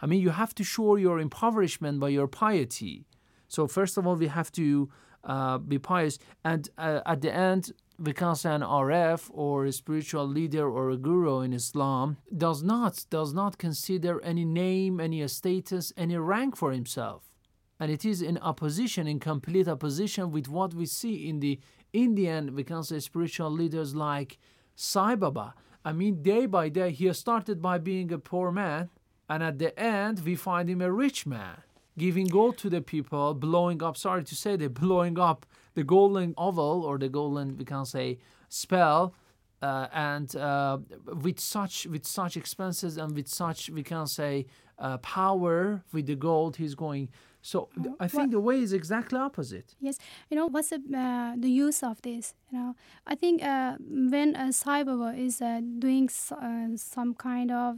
I 0.01 0.05
mean, 0.05 0.21
you 0.21 0.29
have 0.29 0.53
to 0.55 0.63
show 0.63 0.95
your 0.95 1.19
impoverishment 1.19 1.99
by 1.99 2.09
your 2.09 2.27
piety. 2.27 3.05
So 3.47 3.67
first 3.67 3.97
of 3.97 4.07
all, 4.07 4.15
we 4.15 4.27
have 4.27 4.51
to 4.53 4.89
uh, 5.23 5.57
be 5.57 5.79
pious, 5.79 6.19
and 6.43 6.69
uh, 6.77 7.01
at 7.05 7.21
the 7.21 7.33
end, 7.33 7.71
can 8.03 8.45
an 8.45 8.61
arif 8.61 9.29
or 9.33 9.65
a 9.65 9.71
spiritual 9.71 10.27
leader 10.27 10.69
or 10.69 10.89
a 10.89 10.97
guru 10.97 11.41
in 11.41 11.53
Islam 11.53 12.17
does 12.35 12.61
not 12.63 13.05
does 13.09 13.33
not 13.33 13.57
consider 13.57 14.21
any 14.21 14.45
name, 14.45 14.99
any 14.99 15.27
status, 15.27 15.93
any 15.95 16.17
rank 16.17 16.55
for 16.55 16.71
himself, 16.71 17.31
and 17.79 17.91
it 17.91 18.03
is 18.05 18.21
in 18.21 18.37
opposition, 18.39 19.07
in 19.07 19.19
complete 19.19 19.67
opposition 19.67 20.31
with 20.31 20.47
what 20.47 20.73
we 20.73 20.85
see 20.85 21.27
in 21.27 21.39
the 21.39 21.59
Indian, 21.93 22.53
say 22.83 22.99
spiritual 22.99 23.49
leaders 23.49 23.95
like 23.95 24.37
Sai 24.75 25.15
Baba. 25.15 25.53
I 25.83 25.93
mean, 25.93 26.21
day 26.21 26.45
by 26.45 26.69
day, 26.69 26.91
he 26.91 27.11
started 27.13 27.61
by 27.61 27.77
being 27.77 28.11
a 28.11 28.17
poor 28.17 28.51
man, 28.51 28.89
and 29.29 29.41
at 29.41 29.59
the 29.59 29.77
end, 29.79 30.19
we 30.25 30.35
find 30.35 30.69
him 30.69 30.81
a 30.81 30.91
rich 30.91 31.25
man, 31.25 31.57
giving 31.97 32.27
gold 32.27 32.57
to 32.57 32.69
the 32.69 32.81
people, 32.81 33.33
blowing 33.33 33.81
up, 33.81 33.95
sorry 33.95 34.23
to 34.25 34.35
say, 34.35 34.55
they 34.55 34.67
blowing 34.85 35.17
up 35.17 35.45
the 35.75 35.83
golden 35.83 36.33
oval 36.37 36.83
or 36.83 36.97
the 36.97 37.09
golden, 37.09 37.57
we 37.57 37.65
can 37.65 37.85
say, 37.85 38.17
spell. 38.49 39.13
Uh, 39.61 39.87
and 39.93 40.35
uh, 40.35 40.77
with 41.23 41.39
such 41.39 41.87
with 41.87 42.05
such 42.05 42.35
expenses 42.37 42.97
and 42.97 43.15
with 43.15 43.27
such 43.27 43.69
we 43.69 43.81
can 43.83 44.05
say 44.05 44.45
uh, 44.77 44.97
power 44.97 45.81
with 45.93 46.05
the 46.05 46.15
gold 46.15 46.57
he's 46.57 46.75
going 46.75 47.07
so 47.41 47.69
th- 47.81 47.95
i 48.01 48.07
think 48.07 48.31
the 48.31 48.39
way 48.39 48.59
is 48.59 48.73
exactly 48.73 49.17
opposite 49.17 49.73
Yes, 49.79 49.97
you 50.29 50.35
know 50.37 50.47
what's 50.47 50.69
the, 50.69 50.81
uh, 50.93 51.35
the 51.37 51.49
use 51.49 51.81
of 51.83 52.01
this? 52.01 52.33
You 52.51 52.57
know, 52.59 52.75
I 53.07 53.15
think 53.15 53.41
uh, 53.43 53.77
when 53.79 54.35
a 54.35 54.51
Sai 54.51 54.83
Baba 54.83 55.15
is 55.17 55.41
uh, 55.41 55.61
doing 55.79 56.09
uh, 56.31 56.67
some 56.75 57.15
kind 57.15 57.49
of 57.49 57.75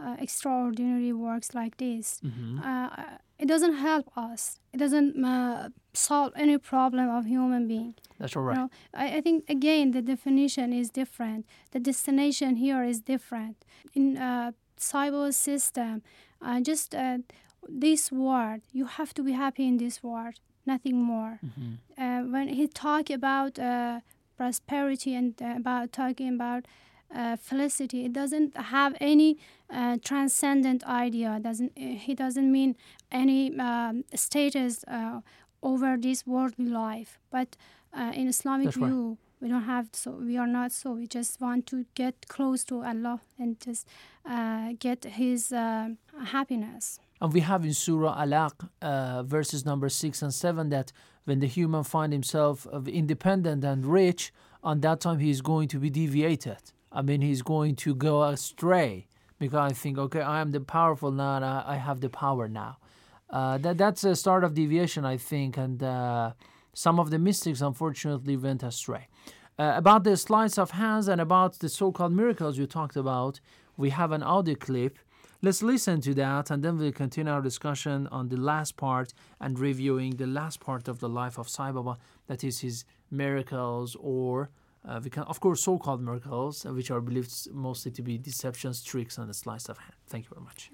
uh, 0.00 0.10
uh, 0.10 0.16
extraordinary 0.18 1.12
works 1.12 1.54
like 1.54 1.76
this, 1.76 2.20
uh, 2.64 2.88
it 3.38 3.46
doesn't 3.48 3.76
help 3.76 4.06
us. 4.16 4.58
It 4.72 4.78
doesn't 4.78 5.24
uh, 5.24 5.68
solve 5.94 6.32
any 6.36 6.58
problem 6.58 7.08
of 7.08 7.24
human 7.26 7.66
being. 7.68 7.94
that's 8.18 8.36
all 8.36 8.48
You 8.48 8.54
know, 8.54 8.70
I, 8.94 9.16
I 9.16 9.20
think 9.20 9.44
again 9.48 9.90
the 9.92 10.02
definition 10.02 10.72
is 10.72 10.90
different. 10.90 11.46
The 11.72 11.80
destination 11.80 12.56
here 12.56 12.82
is 12.84 13.00
different. 13.00 13.56
In 13.94 14.16
uh, 14.18 14.52
Sai 14.76 15.10
Baba 15.10 15.32
system, 15.32 16.02
uh, 16.42 16.60
just 16.60 16.94
uh, 16.94 17.18
this 17.68 18.10
world, 18.12 18.60
you 18.72 18.86
have 18.86 19.12
to 19.14 19.22
be 19.22 19.32
happy 19.32 19.66
in 19.66 19.76
this 19.78 20.02
world, 20.02 20.34
nothing 20.66 20.96
more. 21.02 21.40
Uh, 21.98 22.20
when 22.22 22.48
he 22.48 22.66
talk 22.66 23.10
about 23.10 23.58
uh, 23.58 24.00
prosperity 24.36 25.14
and 25.14 25.34
uh, 25.42 25.54
about 25.56 25.92
talking 25.92 26.28
about 26.34 26.64
uh, 27.14 27.36
felicity, 27.36 28.04
it 28.04 28.12
doesn't 28.12 28.56
have 28.56 28.96
any 29.00 29.38
uh, 29.68 29.98
transcendent 30.04 30.84
idea. 30.84 31.38
Doesn't 31.40 31.76
he 31.76 32.14
doesn't 32.14 32.50
mean 32.50 32.76
any 33.10 33.58
um, 33.58 34.04
status 34.14 34.84
uh, 34.88 35.20
over 35.62 35.96
this 35.96 36.26
worldly 36.26 36.66
life. 36.66 37.18
But 37.30 37.56
uh, 37.92 38.12
in 38.14 38.28
Islamic 38.28 38.66
That's 38.66 38.76
right. 38.76 38.88
view, 38.88 39.18
we 39.40 39.48
don't 39.48 39.64
have 39.64 39.88
so. 39.92 40.12
We 40.12 40.36
are 40.36 40.46
not 40.46 40.72
so. 40.72 40.92
We 40.92 41.06
just 41.06 41.40
want 41.40 41.66
to 41.68 41.86
get 41.94 42.28
close 42.28 42.64
to 42.64 42.84
Allah 42.84 43.20
and 43.38 43.58
just 43.60 43.86
uh, 44.24 44.72
get 44.78 45.04
His 45.04 45.52
uh, 45.52 45.88
happiness. 46.26 47.00
And 47.20 47.32
we 47.32 47.40
have 47.40 47.64
in 47.64 47.74
Surah 47.74 48.22
Alaq, 48.22 48.68
uh, 48.80 49.22
verses 49.24 49.66
number 49.66 49.90
6 49.90 50.22
and 50.22 50.32
7, 50.32 50.70
that 50.70 50.90
when 51.24 51.40
the 51.40 51.46
human 51.46 51.84
find 51.84 52.14
himself 52.14 52.66
independent 52.86 53.62
and 53.62 53.84
rich, 53.84 54.32
on 54.62 54.80
that 54.80 55.00
time 55.00 55.18
he 55.18 55.30
is 55.30 55.42
going 55.42 55.68
to 55.68 55.78
be 55.78 55.90
deviated. 55.90 56.72
I 56.92 57.02
mean, 57.02 57.20
he's 57.20 57.42
going 57.42 57.76
to 57.76 57.94
go 57.94 58.24
astray 58.24 59.06
because 59.38 59.70
I 59.70 59.74
think, 59.74 59.98
okay, 59.98 60.20
I 60.20 60.40
am 60.40 60.50
the 60.50 60.60
powerful 60.60 61.10
now 61.12 61.36
and 61.36 61.44
I, 61.44 61.64
I 61.66 61.76
have 61.76 62.00
the 62.00 62.10
power 62.10 62.48
now. 62.48 62.78
Uh, 63.30 63.58
that 63.58 63.78
That's 63.78 64.02
a 64.04 64.16
start 64.16 64.42
of 64.42 64.54
deviation, 64.54 65.04
I 65.04 65.16
think, 65.16 65.56
and 65.56 65.82
uh, 65.82 66.32
some 66.74 66.98
of 66.98 67.10
the 67.10 67.18
mystics 67.18 67.60
unfortunately 67.60 68.36
went 68.36 68.62
astray. 68.62 69.08
Uh, 69.58 69.74
about 69.76 70.04
the 70.04 70.16
sleights 70.16 70.58
of 70.58 70.72
hands 70.72 71.06
and 71.06 71.20
about 71.20 71.58
the 71.60 71.68
so 71.68 71.92
called 71.92 72.12
miracles 72.12 72.58
you 72.58 72.66
talked 72.66 72.96
about, 72.96 73.40
we 73.76 73.90
have 73.90 74.10
an 74.10 74.22
audio 74.22 74.54
clip. 74.54 74.98
Let's 75.42 75.62
listen 75.62 76.00
to 76.02 76.14
that 76.14 76.50
and 76.50 76.62
then 76.62 76.76
we'll 76.76 76.92
continue 76.92 77.32
our 77.32 77.40
discussion 77.40 78.08
on 78.08 78.28
the 78.28 78.36
last 78.36 78.76
part 78.76 79.14
and 79.40 79.58
reviewing 79.58 80.16
the 80.16 80.26
last 80.26 80.60
part 80.60 80.88
of 80.88 81.00
the 81.00 81.08
life 81.08 81.38
of 81.38 81.48
Sai 81.48 81.72
Baba, 81.72 81.98
that 82.26 82.42
is 82.42 82.60
his 82.60 82.84
miracles 83.10 83.96
or 84.00 84.50
uh, 84.86 85.00
we 85.02 85.10
can, 85.10 85.24
of 85.24 85.40
course, 85.40 85.62
so-called 85.62 86.02
miracles, 86.02 86.64
uh, 86.64 86.72
which 86.72 86.90
are 86.90 87.00
believed 87.00 87.32
mostly 87.52 87.92
to 87.92 88.02
be 88.02 88.18
deceptions, 88.18 88.82
tricks, 88.82 89.18
and 89.18 89.28
the 89.28 89.34
sleights 89.34 89.68
of 89.68 89.78
hand. 89.78 89.94
Thank 90.06 90.24
you 90.24 90.30
very 90.34 90.44
much. 90.44 90.70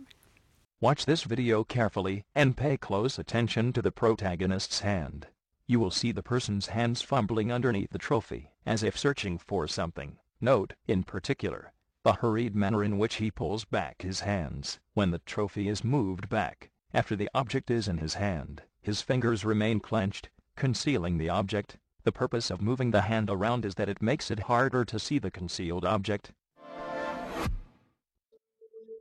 Watch 0.80 1.06
this 1.06 1.24
video 1.24 1.64
carefully 1.64 2.24
and 2.34 2.56
pay 2.56 2.76
close 2.76 3.18
attention 3.18 3.72
to 3.72 3.82
the 3.82 3.90
protagonist's 3.90 4.80
hand. 4.80 5.28
You 5.66 5.80
will 5.80 5.90
see 5.90 6.12
the 6.12 6.22
person's 6.22 6.68
hands 6.68 7.02
fumbling 7.02 7.50
underneath 7.50 7.90
the 7.90 7.98
trophy, 7.98 8.52
as 8.64 8.82
if 8.82 8.96
searching 8.96 9.38
for 9.38 9.66
something. 9.66 10.18
Note, 10.40 10.74
in 10.86 11.02
particular, 11.02 11.72
the 12.04 12.12
hurried 12.12 12.54
manner 12.54 12.84
in 12.84 12.98
which 12.98 13.16
he 13.16 13.30
pulls 13.30 13.64
back 13.64 14.02
his 14.02 14.20
hands. 14.20 14.78
When 14.94 15.10
the 15.10 15.18
trophy 15.20 15.66
is 15.66 15.82
moved 15.82 16.28
back, 16.28 16.70
after 16.94 17.16
the 17.16 17.30
object 17.34 17.70
is 17.70 17.88
in 17.88 17.98
his 17.98 18.14
hand, 18.14 18.62
his 18.80 19.02
fingers 19.02 19.44
remain 19.44 19.80
clenched, 19.80 20.28
concealing 20.54 21.18
the 21.18 21.30
object. 21.30 21.78
The 22.06 22.12
purpose 22.12 22.52
of 22.52 22.62
moving 22.62 22.92
the 22.92 23.00
hand 23.00 23.28
around 23.30 23.64
is 23.64 23.74
that 23.74 23.88
it 23.88 24.00
makes 24.00 24.30
it 24.30 24.46
harder 24.46 24.84
to 24.84 24.96
see 24.96 25.18
the 25.18 25.28
concealed 25.28 25.84
object. 25.84 26.30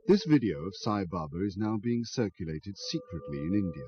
This 0.08 0.24
video 0.24 0.64
of 0.64 0.74
Sai 0.74 1.04
Baba 1.04 1.40
is 1.44 1.56
now 1.56 1.76
being 1.76 2.02
circulated 2.04 2.76
secretly 2.76 3.38
in 3.38 3.54
India. 3.54 3.86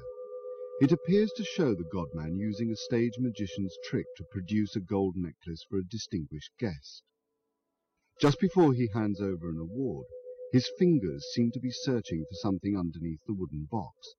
It 0.80 0.92
appears 0.92 1.32
to 1.36 1.42
show 1.42 1.74
the 1.74 1.88
godman 1.92 2.36
using 2.36 2.70
a 2.70 2.76
stage 2.76 3.14
magician's 3.18 3.76
trick 3.82 4.06
to 4.18 4.24
produce 4.30 4.76
a 4.76 4.80
gold 4.80 5.16
necklace 5.16 5.64
for 5.68 5.78
a 5.78 5.84
distinguished 5.90 6.52
guest. 6.60 7.02
Just 8.20 8.38
before 8.38 8.72
he 8.72 8.88
hands 8.94 9.20
over 9.20 9.50
an 9.50 9.58
award, 9.58 10.06
his 10.52 10.70
fingers 10.78 11.26
seem 11.34 11.50
to 11.54 11.60
be 11.60 11.72
searching 11.72 12.24
for 12.30 12.36
something 12.36 12.78
underneath 12.78 13.24
the 13.26 13.34
wooden 13.34 13.66
box. 13.68 14.14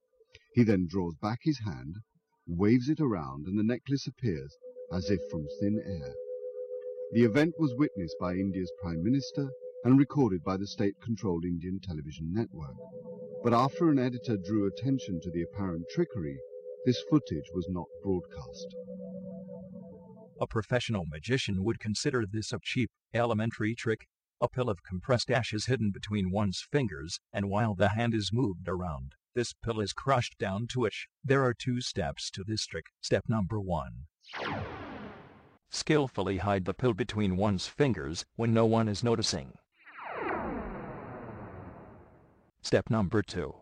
He 0.52 0.62
then 0.62 0.86
draws 0.86 1.14
back 1.22 1.38
his 1.44 1.60
hand, 1.60 1.94
waves 2.46 2.90
it 2.90 3.00
around, 3.00 3.46
and 3.46 3.58
the 3.58 3.64
necklace 3.64 4.06
appears 4.06 4.54
as 4.92 5.10
if 5.10 5.20
from 5.30 5.46
thin 5.60 5.80
air. 5.86 6.14
The 7.12 7.24
event 7.24 7.54
was 7.58 7.74
witnessed 7.76 8.16
by 8.20 8.32
India's 8.32 8.72
Prime 8.80 9.02
Minister 9.02 9.48
and 9.84 9.98
recorded 9.98 10.42
by 10.44 10.56
the 10.56 10.66
state-controlled 10.66 11.44
Indian 11.44 11.80
television 11.82 12.32
network. 12.32 12.76
But 13.42 13.54
after 13.54 13.88
an 13.88 13.98
editor 13.98 14.36
drew 14.36 14.66
attention 14.66 15.20
to 15.22 15.30
the 15.30 15.42
apparent 15.42 15.86
trickery, 15.94 16.38
this 16.84 17.02
footage 17.10 17.50
was 17.54 17.66
not 17.70 17.86
broadcast. 18.02 18.74
A 20.40 20.46
professional 20.46 21.04
magician 21.06 21.64
would 21.64 21.80
consider 21.80 22.24
this 22.30 22.52
a 22.52 22.58
cheap, 22.62 22.90
elementary 23.12 23.74
trick. 23.74 24.06
A 24.40 24.48
pill 24.48 24.70
of 24.70 24.82
compressed 24.82 25.30
ash 25.30 25.52
is 25.52 25.66
hidden 25.66 25.90
between 25.92 26.30
one's 26.30 26.66
fingers, 26.72 27.18
and 27.32 27.50
while 27.50 27.74
the 27.74 27.90
hand 27.90 28.14
is 28.14 28.30
moved 28.32 28.68
around, 28.68 29.12
this 29.34 29.52
pill 29.52 29.80
is 29.80 29.92
crushed 29.92 30.38
down 30.38 30.66
to 30.68 30.86
ash. 30.86 31.08
There 31.22 31.44
are 31.44 31.54
two 31.54 31.80
steps 31.80 32.30
to 32.30 32.44
this 32.46 32.64
trick. 32.66 32.86
Step 33.00 33.24
number 33.28 33.60
one. 33.60 34.06
Skillfully 35.70 36.38
hide 36.38 36.64
the 36.64 36.74
pill 36.74 36.94
between 36.94 37.36
one's 37.36 37.66
fingers 37.66 38.24
when 38.36 38.52
no 38.52 38.66
one 38.66 38.88
is 38.88 39.04
noticing. 39.04 39.52
Step 42.60 42.90
number 42.90 43.22
two. 43.22 43.54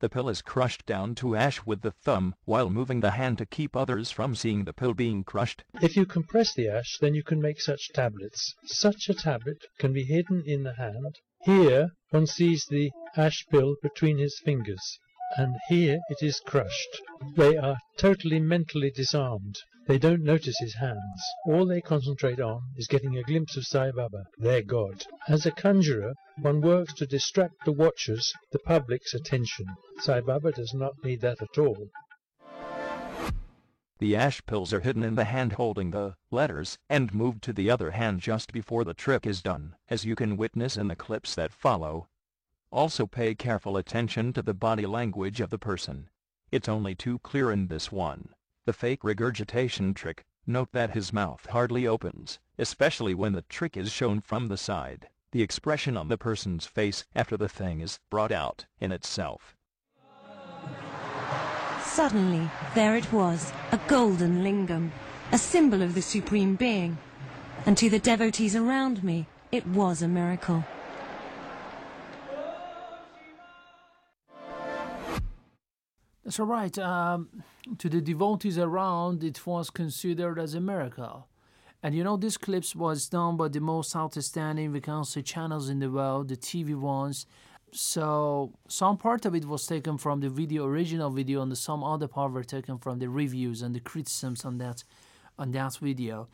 The 0.00 0.08
pill 0.10 0.28
is 0.28 0.42
crushed 0.42 0.84
down 0.84 1.14
to 1.14 1.36
ash 1.36 1.64
with 1.64 1.80
the 1.80 1.92
thumb 1.92 2.34
while 2.44 2.68
moving 2.68 3.00
the 3.00 3.12
hand 3.12 3.38
to 3.38 3.46
keep 3.46 3.74
others 3.74 4.10
from 4.10 4.34
seeing 4.34 4.64
the 4.64 4.72
pill 4.72 4.92
being 4.92 5.24
crushed. 5.24 5.64
If 5.80 5.96
you 5.96 6.04
compress 6.04 6.52
the 6.52 6.68
ash, 6.68 6.98
then 7.00 7.14
you 7.14 7.22
can 7.22 7.40
make 7.40 7.60
such 7.60 7.88
tablets. 7.94 8.54
Such 8.64 9.08
a 9.08 9.14
tablet 9.14 9.64
can 9.78 9.92
be 9.92 10.04
hidden 10.04 10.42
in 10.44 10.64
the 10.64 10.74
hand. 10.74 11.20
Here 11.44 11.90
one 12.10 12.26
sees 12.26 12.66
the 12.68 12.90
ash 13.16 13.46
pill 13.50 13.76
between 13.82 14.18
his 14.18 14.38
fingers, 14.44 14.98
and 15.38 15.56
here 15.68 16.00
it 16.10 16.22
is 16.22 16.40
crushed. 16.40 17.00
They 17.36 17.56
are 17.56 17.78
totally 17.96 18.40
mentally 18.40 18.90
disarmed. 18.90 19.56
They 19.86 19.98
don't 19.98 20.22
notice 20.22 20.58
his 20.58 20.74
hands. 20.76 21.22
All 21.46 21.66
they 21.66 21.82
concentrate 21.82 22.40
on 22.40 22.62
is 22.76 22.86
getting 22.86 23.18
a 23.18 23.22
glimpse 23.22 23.58
of 23.58 23.66
Sai 23.66 23.90
Baba, 23.90 24.24
their 24.38 24.62
god. 24.62 25.04
As 25.28 25.44
a 25.44 25.50
conjurer, 25.50 26.14
one 26.38 26.62
works 26.62 26.94
to 26.94 27.06
distract 27.06 27.66
the 27.66 27.72
watchers, 27.72 28.32
the 28.50 28.58
public's 28.60 29.12
attention. 29.12 29.66
Sai 29.98 30.22
Baba 30.22 30.52
does 30.52 30.72
not 30.72 31.04
need 31.04 31.20
that 31.20 31.42
at 31.42 31.58
all. 31.58 31.90
The 33.98 34.16
ash 34.16 34.44
pills 34.46 34.72
are 34.72 34.80
hidden 34.80 35.02
in 35.02 35.16
the 35.16 35.24
hand 35.24 35.52
holding 35.52 35.90
the 35.90 36.16
letters 36.30 36.78
and 36.88 37.12
moved 37.12 37.42
to 37.42 37.52
the 37.52 37.70
other 37.70 37.90
hand 37.90 38.20
just 38.20 38.54
before 38.54 38.84
the 38.84 38.94
trick 38.94 39.26
is 39.26 39.42
done, 39.42 39.76
as 39.88 40.06
you 40.06 40.16
can 40.16 40.38
witness 40.38 40.78
in 40.78 40.88
the 40.88 40.96
clips 40.96 41.34
that 41.34 41.52
follow. 41.52 42.08
Also 42.70 43.06
pay 43.06 43.34
careful 43.34 43.76
attention 43.76 44.32
to 44.32 44.40
the 44.40 44.54
body 44.54 44.86
language 44.86 45.42
of 45.42 45.50
the 45.50 45.58
person. 45.58 46.08
It's 46.50 46.70
only 46.70 46.94
too 46.94 47.18
clear 47.18 47.52
in 47.52 47.66
this 47.66 47.92
one. 47.92 48.30
The 48.66 48.72
fake 48.72 49.04
regurgitation 49.04 49.92
trick, 49.92 50.24
note 50.46 50.72
that 50.72 50.94
his 50.94 51.12
mouth 51.12 51.44
hardly 51.50 51.86
opens, 51.86 52.38
especially 52.58 53.12
when 53.12 53.34
the 53.34 53.42
trick 53.42 53.76
is 53.76 53.92
shown 53.92 54.22
from 54.22 54.48
the 54.48 54.56
side. 54.56 55.08
The 55.32 55.42
expression 55.42 55.98
on 55.98 56.08
the 56.08 56.16
person's 56.16 56.64
face 56.64 57.04
after 57.14 57.36
the 57.36 57.48
thing 57.48 57.82
is 57.82 57.98
brought 58.10 58.32
out 58.32 58.64
in 58.80 58.90
itself. 58.90 59.54
Suddenly, 61.82 62.48
there 62.74 62.96
it 62.96 63.12
was, 63.12 63.52
a 63.70 63.78
golden 63.86 64.42
lingam, 64.42 64.92
a 65.30 65.36
symbol 65.36 65.82
of 65.82 65.94
the 65.94 66.02
Supreme 66.02 66.56
Being. 66.56 66.96
And 67.66 67.76
to 67.76 67.90
the 67.90 67.98
devotees 67.98 68.56
around 68.56 69.04
me, 69.04 69.26
it 69.52 69.66
was 69.66 70.00
a 70.00 70.08
miracle. 70.08 70.64
That's 76.24 76.40
all 76.40 76.46
right. 76.46 76.76
Um, 76.78 77.28
to 77.76 77.88
the 77.90 78.00
devotees 78.00 78.58
around, 78.58 79.22
it 79.22 79.46
was 79.46 79.68
considered 79.68 80.38
as 80.38 80.54
a 80.54 80.60
miracle. 80.60 81.28
And 81.82 81.94
you 81.94 82.02
know, 82.02 82.16
this 82.16 82.38
clip 82.38 82.64
was 82.74 83.08
done 83.10 83.36
by 83.36 83.48
the 83.48 83.60
most 83.60 83.94
outstanding, 83.94 84.72
we 84.72 84.80
can 84.80 85.04
say, 85.04 85.20
channels 85.20 85.68
in 85.68 85.80
the 85.80 85.90
world, 85.90 86.28
the 86.28 86.36
TV 86.36 86.74
ones. 86.74 87.26
So 87.72 88.54
some 88.68 88.96
part 88.96 89.26
of 89.26 89.34
it 89.34 89.44
was 89.44 89.66
taken 89.66 89.98
from 89.98 90.20
the 90.20 90.30
video, 90.30 90.64
original 90.64 91.10
video, 91.10 91.42
and 91.42 91.58
some 91.58 91.84
other 91.84 92.08
part 92.08 92.32
were 92.32 92.44
taken 92.44 92.78
from 92.78 93.00
the 93.00 93.10
reviews 93.10 93.60
and 93.60 93.74
the 93.74 93.80
criticisms 93.80 94.46
on 94.46 94.56
that, 94.58 94.82
on 95.38 95.52
that 95.52 95.76
video. 95.76 96.28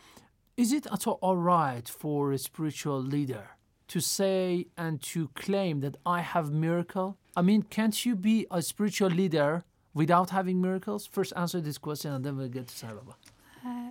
Is 0.56 0.72
it 0.72 0.86
at 0.92 1.08
all 1.08 1.18
alright 1.20 1.88
for 1.88 2.30
a 2.30 2.38
spiritual 2.38 3.00
leader 3.00 3.48
to 3.88 3.98
say 3.98 4.66
and 4.76 5.02
to 5.02 5.28
claim 5.34 5.80
that 5.80 5.96
I 6.06 6.20
have 6.20 6.52
miracle? 6.52 7.16
I 7.34 7.42
mean, 7.42 7.62
can't 7.62 8.06
you 8.06 8.14
be 8.14 8.46
a 8.52 8.62
spiritual 8.62 9.08
leader 9.08 9.64
without 9.94 10.30
having 10.30 10.60
miracles? 10.60 11.06
First, 11.06 11.32
answer 11.36 11.60
this 11.60 11.78
question, 11.78 12.12
and 12.12 12.24
then 12.24 12.36
we'll 12.36 12.48
get 12.48 12.68
to 12.68 12.76
Sai 12.76 12.88
Baba. 12.88 13.16
Uh, 13.64 13.90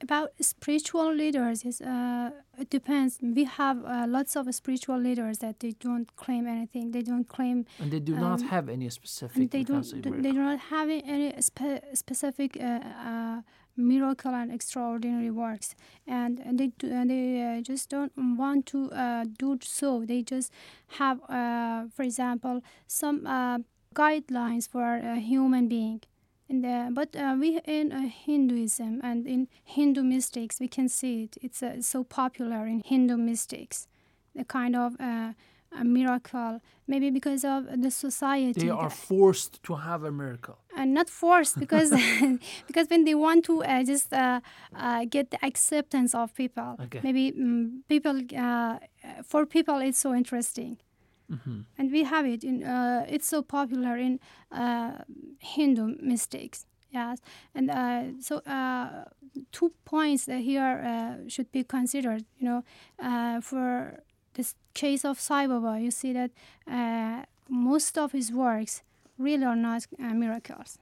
about 0.00 0.30
spiritual 0.40 1.12
leaders, 1.12 1.64
is 1.64 1.80
uh, 1.80 2.30
it 2.56 2.70
depends. 2.70 3.18
We 3.20 3.44
have 3.44 3.84
uh, 3.84 4.06
lots 4.08 4.36
of 4.36 4.52
spiritual 4.54 4.98
leaders 4.98 5.38
that 5.38 5.60
they 5.60 5.72
don't 5.72 6.14
claim 6.16 6.46
anything. 6.46 6.92
They 6.92 7.02
don't 7.02 7.28
claim, 7.28 7.66
and 7.78 7.90
they 7.90 8.00
do 8.00 8.14
um, 8.14 8.20
not 8.20 8.42
have 8.42 8.68
any 8.68 8.88
specific. 8.90 9.50
They 9.50 9.64
don't. 9.64 10.22
They 10.22 10.32
do 10.32 10.38
not 10.38 10.60
have 10.60 10.88
any 10.88 11.34
spe- 11.40 11.84
specific 11.94 12.56
uh, 12.60 12.80
uh, 13.10 13.42
miracle 13.76 14.34
and 14.34 14.52
extraordinary 14.52 15.30
works, 15.30 15.74
and, 16.06 16.38
and 16.40 16.58
they 16.58 16.68
do, 16.78 16.92
and 16.92 17.10
they 17.10 17.58
uh, 17.58 17.60
just 17.62 17.90
don't 17.90 18.12
want 18.16 18.66
to 18.66 18.90
do 19.36 19.58
so. 19.62 20.04
They 20.04 20.22
just 20.22 20.52
have, 20.98 21.18
for 21.92 22.02
example, 22.02 22.62
some 22.86 23.26
guidelines 23.98 24.68
for 24.68 24.96
a 24.96 25.16
human 25.16 25.68
being. 25.68 26.00
And, 26.50 26.64
uh, 26.64 26.88
but 26.92 27.14
uh, 27.14 27.36
we 27.38 27.60
in 27.66 27.92
uh, 27.92 28.08
Hinduism 28.26 29.00
and 29.02 29.26
in 29.26 29.48
Hindu 29.64 30.02
mystics, 30.02 30.58
we 30.60 30.68
can 30.68 30.88
see 30.88 31.24
it. 31.24 31.36
It's 31.42 31.62
so 31.86 32.04
popular 32.04 32.66
in 32.66 32.80
Hindu 32.84 33.16
mystics, 33.18 33.86
the 34.34 34.44
kind 34.44 34.74
of 34.74 34.98
a 34.98 35.84
miracle. 35.84 36.60
Maybe 36.86 37.10
because 37.10 37.44
of 37.44 37.66
the 37.82 37.90
society. 37.90 38.60
They 38.62 38.70
are 38.70 38.88
forced 38.88 39.62
to 39.64 39.74
have 39.74 40.04
a 40.04 40.10
miracle. 40.10 40.56
And 40.74 40.94
not 40.94 41.10
forced 41.10 41.58
because 41.60 41.90
because 42.66 42.88
when 42.88 43.04
they 43.04 43.14
want 43.14 43.44
to 43.44 43.62
uh, 43.62 43.84
just 43.84 44.12
uh, 44.12 44.40
uh, 44.74 45.04
get 45.04 45.30
the 45.30 45.44
acceptance 45.44 46.14
of 46.14 46.34
people, 46.34 46.76
okay. 46.84 47.00
maybe 47.02 47.34
um, 47.36 47.84
people 47.88 48.22
for 49.24 49.44
people 49.44 49.78
it's 49.80 49.98
so 49.98 50.14
interesting. 50.14 50.78
Mm-hmm. 51.30 51.60
And 51.76 51.92
we 51.92 52.04
have 52.04 52.26
it 52.26 52.42
in. 52.44 52.64
Uh, 52.64 53.04
it's 53.08 53.26
so 53.28 53.42
popular 53.42 53.96
in 53.96 54.18
uh, 54.50 54.92
Hindu 55.38 55.96
mystics. 56.00 56.66
Yes, 56.90 57.18
and 57.54 57.70
uh, 57.70 58.02
so 58.20 58.40
two 59.52 59.72
points 59.84 60.24
here 60.24 61.18
should 61.28 61.52
be 61.52 61.62
considered. 61.62 62.24
You 62.38 62.62
know, 62.98 63.40
for 63.42 64.00
this 64.32 64.54
case 64.72 65.04
of 65.04 65.20
Sai 65.20 65.46
Baba, 65.46 65.78
you 65.78 65.90
see 65.90 66.14
that 66.14 66.30
most 67.50 67.98
of 67.98 68.12
his 68.12 68.32
works 68.32 68.82
really 69.18 69.44
are 69.44 69.56
not 69.56 69.86
miracles. 70.00 70.78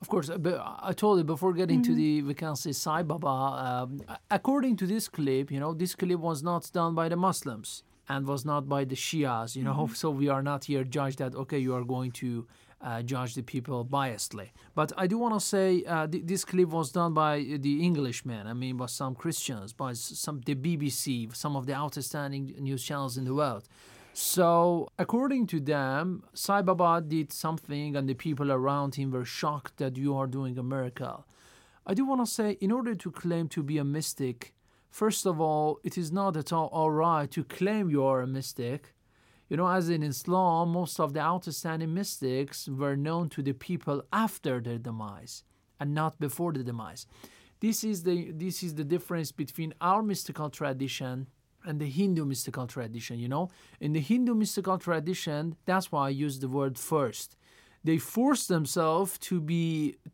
Of 0.00 0.08
course, 0.08 0.30
but 0.38 0.60
I 0.82 0.92
told 0.92 1.18
you 1.18 1.24
before 1.24 1.52
getting 1.52 1.82
Mm-hmm. 1.82 1.92
to 1.92 2.02
the 2.02 2.22
we 2.22 2.34
can 2.34 2.56
say 2.56 2.72
Sai 2.72 3.02
Baba. 3.02 3.28
Um, 3.28 4.00
according 4.30 4.76
to 4.76 4.86
this 4.86 5.08
clip, 5.08 5.50
you 5.52 5.60
know, 5.60 5.72
this 5.74 5.94
clip 5.94 6.18
was 6.18 6.42
not 6.42 6.68
done 6.72 6.94
by 6.94 7.08
the 7.08 7.16
Muslims 7.16 7.82
and 8.08 8.26
was 8.26 8.44
not 8.44 8.68
by 8.68 8.84
the 8.84 8.94
Shias, 8.94 9.56
you 9.56 9.62
know. 9.62 9.74
Mm-hmm. 9.74 9.94
So 9.94 10.10
we 10.10 10.28
are 10.28 10.42
not 10.42 10.64
here 10.64 10.84
judge 10.84 11.16
that 11.16 11.34
okay, 11.34 11.58
you 11.58 11.74
are 11.74 11.84
going 11.84 12.12
to 12.12 12.46
uh, 12.80 13.02
judge 13.02 13.34
the 13.34 13.42
people 13.42 13.84
biasedly. 13.84 14.50
But 14.74 14.92
I 14.96 15.06
do 15.06 15.18
want 15.18 15.34
to 15.34 15.40
say 15.40 15.84
uh, 15.84 16.06
th- 16.06 16.24
this 16.24 16.44
clip 16.44 16.68
was 16.68 16.92
done 16.92 17.14
by 17.14 17.44
the 17.58 17.84
Englishmen. 17.84 18.46
I 18.46 18.52
mean, 18.52 18.76
by 18.76 18.86
some 18.86 19.14
Christians, 19.14 19.72
by 19.72 19.92
some 19.94 20.40
the 20.46 20.54
BBC, 20.54 21.34
some 21.34 21.56
of 21.56 21.66
the 21.66 21.74
outstanding 21.74 22.54
news 22.58 22.82
channels 22.84 23.16
in 23.16 23.24
the 23.24 23.34
world. 23.34 23.68
So, 24.14 24.88
according 24.98 25.46
to 25.48 25.60
them, 25.60 26.24
Sai 26.34 26.62
Baba 26.62 27.00
did 27.06 27.32
something, 27.32 27.94
and 27.94 28.08
the 28.08 28.14
people 28.14 28.50
around 28.50 28.96
him 28.96 29.12
were 29.12 29.24
shocked 29.24 29.76
that 29.76 29.96
you 29.96 30.16
are 30.16 30.26
doing 30.26 30.58
a 30.58 30.62
miracle. 30.62 31.24
I 31.86 31.94
do 31.94 32.04
want 32.04 32.20
to 32.22 32.26
say, 32.26 32.52
in 32.60 32.72
order 32.72 32.94
to 32.96 33.10
claim 33.12 33.48
to 33.48 33.62
be 33.62 33.78
a 33.78 33.84
mystic, 33.84 34.54
First 34.98 35.26
of 35.26 35.40
all, 35.40 35.78
it 35.84 35.96
is 35.96 36.10
not 36.10 36.36
at 36.36 36.52
all 36.52 36.66
all 36.72 36.90
right 36.90 37.30
to 37.30 37.44
claim 37.44 37.88
you 37.88 38.02
are 38.02 38.20
a 38.20 38.26
mystic. 38.26 38.94
You 39.48 39.56
know, 39.56 39.68
as 39.68 39.88
in 39.88 40.02
Islam, 40.02 40.70
most 40.70 40.98
of 40.98 41.12
the 41.12 41.20
outstanding 41.20 41.94
mystics 41.94 42.66
were 42.66 42.96
known 42.96 43.28
to 43.28 43.40
the 43.40 43.52
people 43.52 44.02
after 44.12 44.60
their 44.60 44.78
demise 44.78 45.44
and 45.78 45.94
not 45.94 46.18
before 46.18 46.52
the 46.52 46.64
demise. 46.64 47.06
this 47.60 47.84
is 47.84 48.02
the 48.08 48.32
this 48.42 48.56
is 48.66 48.72
the 48.74 48.88
difference 48.94 49.30
between 49.42 49.70
our 49.80 50.02
mystical 50.02 50.48
tradition 50.50 51.28
and 51.68 51.76
the 51.78 51.90
Hindu 51.98 52.24
mystical 52.24 52.66
tradition. 52.66 53.20
You 53.24 53.30
know, 53.34 53.46
in 53.84 53.92
the 53.92 54.04
Hindu 54.10 54.34
mystical 54.34 54.78
tradition, 54.78 55.42
that's 55.68 55.92
why 55.92 56.02
I 56.08 56.24
use 56.26 56.36
the 56.40 56.52
word 56.58 56.76
first. 56.76 57.28
They 57.88 57.98
force 57.98 58.44
themselves 58.54 59.10
to 59.28 59.36
be 59.52 59.62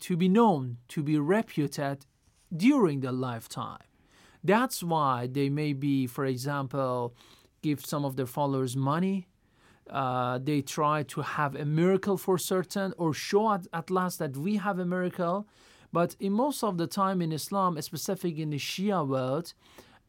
to 0.09 0.15
be 0.23 0.29
known, 0.39 0.63
to 0.95 1.01
be 1.11 1.17
reputed 1.37 1.99
during 2.65 3.01
their 3.01 3.19
lifetime. 3.31 3.89
That's 4.45 4.83
why 4.83 5.27
they 5.27 5.49
may 5.49 5.73
be, 5.73 6.07
for 6.07 6.27
example, 6.27 7.15
give 7.63 7.85
some 7.85 8.05
of 8.05 8.17
their 8.17 8.27
followers 8.27 8.77
money. 8.77 9.27
Uh, 9.89 10.39
they 10.39 10.61
try 10.61 11.03
to 11.05 11.23
have 11.23 11.55
a 11.57 11.65
miracle 11.65 12.17
for 12.17 12.37
certain 12.39 12.93
or 12.99 13.13
show 13.15 13.53
at, 13.53 13.67
at 13.73 13.91
last 13.91 14.19
that 14.19 14.37
we 14.37 14.57
have 14.57 14.79
a 14.79 14.85
miracle. 14.85 15.47
But 15.93 16.17
in 16.21 16.33
most 16.33 16.63
of 16.63 16.77
the 16.77 16.87
time 16.87 17.23
in 17.23 17.33
Islam, 17.33 17.81
specifically 17.81 18.43
in 18.43 18.51
the 18.51 18.59
Shia 18.59 19.07
world, 19.07 19.55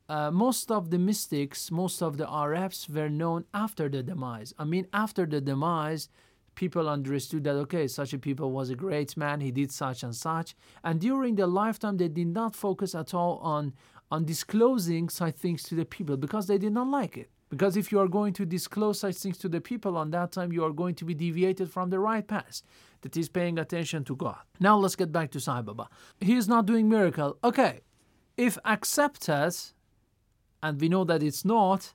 uh, 0.10 0.32
most 0.32 0.72
of 0.72 0.92
the 0.92 1.00
mystics, 1.00 1.72
most 1.72 2.02
of 2.02 2.18
the 2.18 2.30
Arabs 2.30 2.88
were 2.90 3.10
known 3.10 3.46
after 3.54 3.90
the 3.90 4.04
demise. 4.04 4.54
I 4.58 4.64
mean, 4.64 4.88
after 4.94 5.26
the 5.26 5.42
demise, 5.42 6.10
people 6.56 6.88
understood 6.90 7.44
that 7.44 7.56
okay, 7.56 7.88
such 7.88 8.14
a 8.14 8.18
people 8.18 8.52
was 8.52 8.70
a 8.70 8.76
great 8.76 9.16
man, 9.18 9.42
he 9.42 9.52
did 9.52 9.72
such 9.72 10.04
and 10.04 10.16
such. 10.16 10.56
And 10.84 11.00
during 11.00 11.36
their 11.36 11.48
lifetime, 11.48 11.98
they 11.98 12.08
did 12.08 12.28
not 12.28 12.56
focus 12.56 12.96
at 12.96 13.14
all 13.14 13.38
on 13.40 13.74
on 14.12 14.26
disclosing 14.26 15.10
such 15.10 15.36
things 15.36 15.64
to 15.64 15.76
the 15.76 15.86
people 15.86 16.18
because 16.18 16.48
they 16.48 16.58
did 16.58 16.74
not 16.74 16.88
like 16.88 17.18
it. 17.18 17.30
Because 17.50 17.78
if 17.78 17.92
you 17.92 18.00
are 18.00 18.08
going 18.08 18.34
to 18.34 18.46
disclose 18.46 19.00
such 19.00 19.16
things 19.16 19.38
to 19.38 19.50
the 19.50 19.62
people 19.62 19.98
on 19.98 20.12
that 20.12 20.32
time, 20.32 20.52
you 20.52 20.64
are 20.64 20.72
going 20.72 20.96
to 20.96 21.06
be 21.06 21.14
deviated 21.14 21.72
from 21.72 21.90
the 21.90 22.00
right 22.00 22.28
path, 22.28 22.62
that 23.02 23.16
is 23.16 23.30
paying 23.30 23.60
attention 23.60 24.04
to 24.06 24.16
God. 24.16 24.38
Now 24.60 24.78
let's 24.78 24.96
get 24.96 25.12
back 25.12 25.32
to 25.32 25.40
Sai 25.40 25.62
Baba. 25.62 25.88
He 26.20 26.36
is 26.36 26.48
not 26.48 26.66
doing 26.66 26.90
miracle. 26.90 27.38
Okay, 27.44 27.82
if 28.36 28.58
accepted, 28.66 29.56
and 30.64 30.82
we 30.82 30.90
know 30.90 31.04
that 31.04 31.22
it's 31.22 31.46
not, 31.46 31.94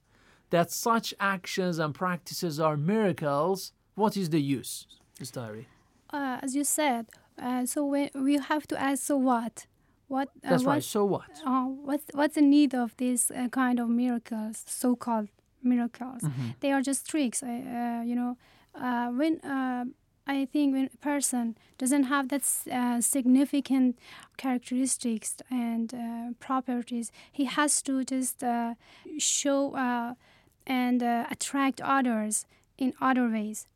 that 0.50 0.70
such 0.70 1.12
actions 1.18 1.78
and 1.78 1.94
practices 1.94 2.60
are 2.60 2.76
miracles, 2.76 3.72
what 3.94 4.16
is 4.16 4.30
the 4.30 4.40
use. 4.40 4.86
Diary? 5.32 5.68
Uh, 6.10 6.38
as 6.40 6.56
you 6.56 6.64
said, 6.64 7.06
uh, 7.38 7.66
so 7.66 7.84
we, 7.84 8.10
we 8.14 8.38
have 8.38 8.66
to 8.68 8.80
ask, 8.80 9.02
so 9.02 9.16
what? 9.18 9.66
What, 10.10 10.28
uh, 10.44 10.50
That's 10.50 10.64
what, 10.64 10.72
right. 10.72 10.82
So 10.84 11.04
what? 11.04 11.30
Uh, 11.46 11.66
what's, 11.88 12.04
what's 12.14 12.34
the 12.34 12.42
need 12.42 12.74
of 12.74 12.96
these 12.96 13.30
uh, 13.30 13.46
kind 13.48 13.78
of 13.78 13.88
miracles, 13.88 14.64
so-called 14.66 15.28
miracles? 15.62 16.22
Mhm. 16.22 16.54
They 16.60 16.72
are 16.72 16.82
just 16.82 17.08
tricks. 17.08 17.42
I, 17.44 17.56
uh, 17.80 18.02
you 18.10 18.16
know, 18.20 18.36
uh, 18.74 19.08
when 19.18 19.38
uh, 19.40 19.84
I 20.26 20.46
think 20.46 20.74
when 20.74 20.86
a 20.92 20.96
person 20.98 21.56
doesn't 21.78 22.04
have 22.04 22.28
that 22.28 22.42
uh, 22.72 23.00
significant 23.00 23.98
characteristics 24.36 25.36
and 25.48 25.94
uh, 25.94 26.32
properties, 26.40 27.12
he 27.30 27.44
has 27.44 27.80
to 27.82 28.02
just 28.04 28.42
uh, 28.42 28.74
show 29.18 29.60
uh, 29.76 30.14
and 30.66 31.02
uh, 31.02 31.26
attract 31.30 31.80
others 31.80 32.46
in 32.78 32.94
other 33.00 33.28
ways. 33.28 33.66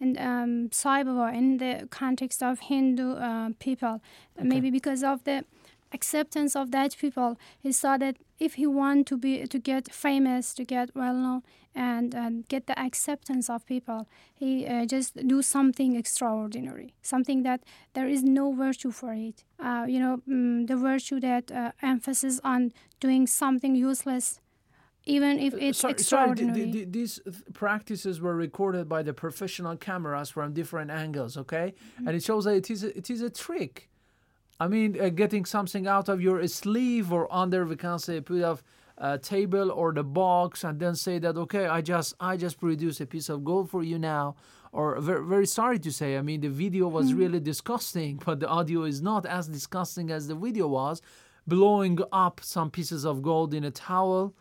And 0.00 0.18
um, 0.18 0.70
Baba, 0.82 1.30
in 1.32 1.58
the 1.58 1.86
context 1.90 2.42
of 2.42 2.58
Hindu 2.58 3.12
uh, 3.14 3.50
people, 3.60 4.00
maybe 4.42 4.70
because 4.70 5.04
of 5.04 5.22
the 5.24 5.44
acceptance 5.94 6.52
of 6.56 6.70
that 6.72 6.96
people, 6.98 7.38
he 7.58 7.72
saw 7.72 7.96
that 7.96 8.16
if 8.38 8.54
he 8.54 8.66
want 8.66 9.06
to 9.06 9.16
be 9.16 9.46
to 9.46 9.58
get 9.58 9.84
famous, 9.92 10.54
to 10.54 10.64
get 10.64 10.86
well 10.94 11.14
known, 11.14 11.42
and 11.74 12.14
um, 12.14 12.44
get 12.48 12.66
the 12.66 12.78
acceptance 12.78 13.50
of 13.50 13.66
people, 13.66 14.06
he 14.34 14.66
uh, 14.66 14.86
just 14.86 15.10
do 15.26 15.42
something 15.42 15.96
extraordinary, 15.96 16.94
something 17.02 17.42
that 17.42 17.60
there 17.94 18.08
is 18.08 18.22
no 18.22 18.52
virtue 18.52 18.90
for 18.90 19.12
it. 19.12 19.44
Uh, 19.58 19.84
you 19.88 19.98
know, 19.98 20.14
mm, 20.28 20.66
the 20.66 20.76
virtue 20.76 21.18
that 21.20 21.50
uh, 21.50 21.72
emphasis 21.82 22.40
on 22.44 22.72
doing 23.00 23.26
something 23.26 23.74
useless, 23.74 24.40
even 25.04 25.38
if 25.38 25.54
it's 25.54 25.78
sorry, 25.78 25.94
sorry, 25.98 26.30
extraordinary. 26.30 26.62
th- 26.62 26.72
th- 26.72 26.88
these 26.90 27.20
th- 27.24 27.36
practices 27.52 28.20
were 28.20 28.36
recorded 28.36 28.88
by 28.88 29.02
the 29.02 29.12
professional 29.12 29.76
cameras 29.76 30.30
from 30.30 30.52
different 30.52 30.90
angles, 30.90 31.36
okay? 31.36 31.74
Mm-hmm. 31.74 32.08
And 32.08 32.16
it 32.16 32.22
shows 32.22 32.44
that 32.44 32.54
it 32.54 32.70
is 32.70 32.84
a, 32.84 32.96
it 32.96 33.10
is 33.10 33.20
a 33.20 33.30
trick. 33.30 33.88
I 34.60 34.68
mean, 34.68 35.00
uh, 35.00 35.08
getting 35.08 35.44
something 35.44 35.86
out 35.86 36.08
of 36.08 36.20
your 36.20 36.46
sleeve 36.46 37.12
or 37.12 37.32
under, 37.34 37.64
we 37.64 37.76
can 37.76 37.98
say, 37.98 38.20
put 38.20 38.42
of 38.42 38.62
uh, 38.96 39.18
table 39.18 39.70
or 39.72 39.92
the 39.92 40.04
box, 40.04 40.62
and 40.64 40.78
then 40.78 40.94
say 40.94 41.18
that 41.18 41.36
okay, 41.36 41.66
I 41.66 41.80
just 41.80 42.14
I 42.20 42.36
just 42.36 42.60
produced 42.60 43.00
a 43.00 43.06
piece 43.06 43.28
of 43.28 43.44
gold 43.44 43.70
for 43.70 43.82
you 43.82 43.98
now. 43.98 44.36
Or 44.72 45.00
very, 45.00 45.24
very 45.24 45.46
sorry 45.46 45.78
to 45.80 45.92
say, 45.92 46.16
I 46.18 46.22
mean, 46.22 46.40
the 46.40 46.48
video 46.48 46.88
was 46.88 47.06
Mm-hmm. 47.10 47.18
really 47.18 47.40
disgusting, 47.40 48.20
but 48.26 48.40
the 48.40 48.48
audio 48.48 48.82
is 48.84 49.00
not 49.02 49.24
as 49.26 49.46
disgusting 49.48 50.10
as 50.10 50.26
the 50.28 50.34
video 50.34 50.66
was. 50.68 51.00
Blowing 51.46 51.98
up 52.10 52.40
some 52.42 52.70
pieces 52.70 53.04
of 53.04 53.22
gold 53.22 53.52
in 53.54 53.64
a 53.64 53.70
towel, 53.70 54.34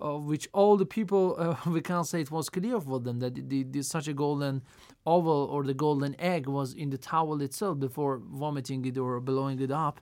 of 0.00 0.24
which 0.26 0.48
all 0.52 0.76
the 0.76 0.86
people 0.86 1.36
uh, 1.38 1.56
we 1.70 1.80
can't 1.80 2.06
say 2.06 2.20
it 2.20 2.30
was 2.30 2.48
clear 2.48 2.80
for 2.80 3.00
them 3.00 3.18
that 3.20 3.34
the, 3.48 3.62
the, 3.64 3.82
such 3.82 4.08
a 4.08 4.12
golden 4.14 4.62
oval 5.06 5.48
or 5.52 5.62
the 5.64 5.74
golden 5.74 6.18
egg 6.20 6.46
was 6.46 6.74
in 6.74 6.90
the 6.90 6.98
towel 6.98 7.40
itself 7.42 7.78
before 7.78 8.20
vomiting 8.24 8.84
it 8.84 8.98
or 8.98 9.20
blowing 9.20 9.60
it 9.60 9.70
up. 9.70 10.00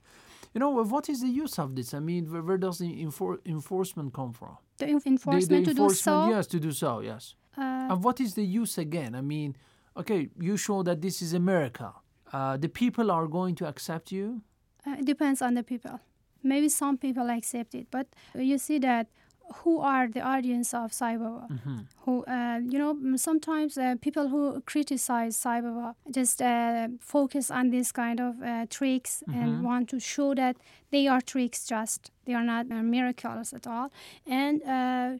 You 0.54 0.61
know 0.61 0.70
what 0.70 1.08
is 1.08 1.20
the 1.20 1.28
use 1.28 1.58
of 1.58 1.74
this? 1.76 1.92
I 1.94 2.00
mean, 2.00 2.30
where, 2.32 2.42
where 2.42 2.58
does 2.58 2.78
the 2.78 2.90
enfor- 3.04 3.38
enforcement 3.46 4.12
come 4.14 4.32
from? 4.32 4.56
the 4.78 4.87
enf- 4.87 5.02
The- 5.04 5.11
enforcement 5.11 5.66
to 5.66 5.74
do 5.74 5.90
so. 5.90 6.28
yes, 6.30 6.46
to 6.48 6.58
do 6.61 6.72
so, 6.72 7.00
yes. 7.00 7.34
Uh, 7.56 7.88
and 7.92 8.02
what 8.04 8.20
is 8.20 8.34
the 8.34 8.44
use 8.44 8.78
again? 8.78 9.14
I 9.14 9.20
mean, 9.20 9.56
okay, 9.96 10.28
you 10.40 10.56
show 10.56 10.82
that 10.84 11.00
this 11.02 11.20
is 11.22 11.32
a 11.34 11.40
miracle. 11.40 11.94
Uh, 12.32 12.56
the 12.56 12.68
people 12.68 13.11
are 13.11 13.26
going 13.26 13.54
to 13.56 13.66
accept 13.66 14.12
you. 14.12 14.42
Uh, 14.87 14.96
it 14.98 15.04
depends 15.04 15.42
on 15.42 15.54
the 15.54 15.62
people. 15.62 15.98
Maybe 16.42 16.68
some 16.68 16.96
people 16.96 17.28
accept 17.30 17.74
it, 17.74 17.88
but 17.90 18.06
you 18.34 18.58
see 18.58 18.78
that 18.78 19.08
who 19.56 19.80
are 19.80 20.08
the 20.08 20.20
audience 20.20 20.74
of 20.74 20.92
Baba? 21.00 21.46
Mhm. 21.50 21.87
Who, 22.04 22.24
uh, 22.24 22.61
you 22.72 22.78
know, 22.78 23.16
sometimes 23.16 23.76
uh, 23.78 23.94
people 24.00 24.28
who 24.28 24.61
criticize 24.66 25.42
Baba 25.42 25.94
just 26.11 26.40
uh, 26.42 26.88
focus 27.00 27.50
on 27.50 27.70
this 27.70 27.92
kind 27.92 28.20
of 28.20 28.42
uh, 28.42 28.66
tricks 28.70 29.22
Mhm. 29.26 29.34
and 29.42 29.64
want 29.64 29.88
to 29.90 29.98
show 30.00 30.34
that 30.34 30.56
they 30.90 31.06
are 31.08 31.20
tricks 31.20 31.66
just. 31.66 32.11
They 32.24 32.34
are 32.34 32.44
not 32.44 32.66
uh, 32.70 32.82
miracles 32.82 33.52
at 33.52 33.66
all. 33.66 33.90
And 34.26 34.62
uh, 34.62 35.18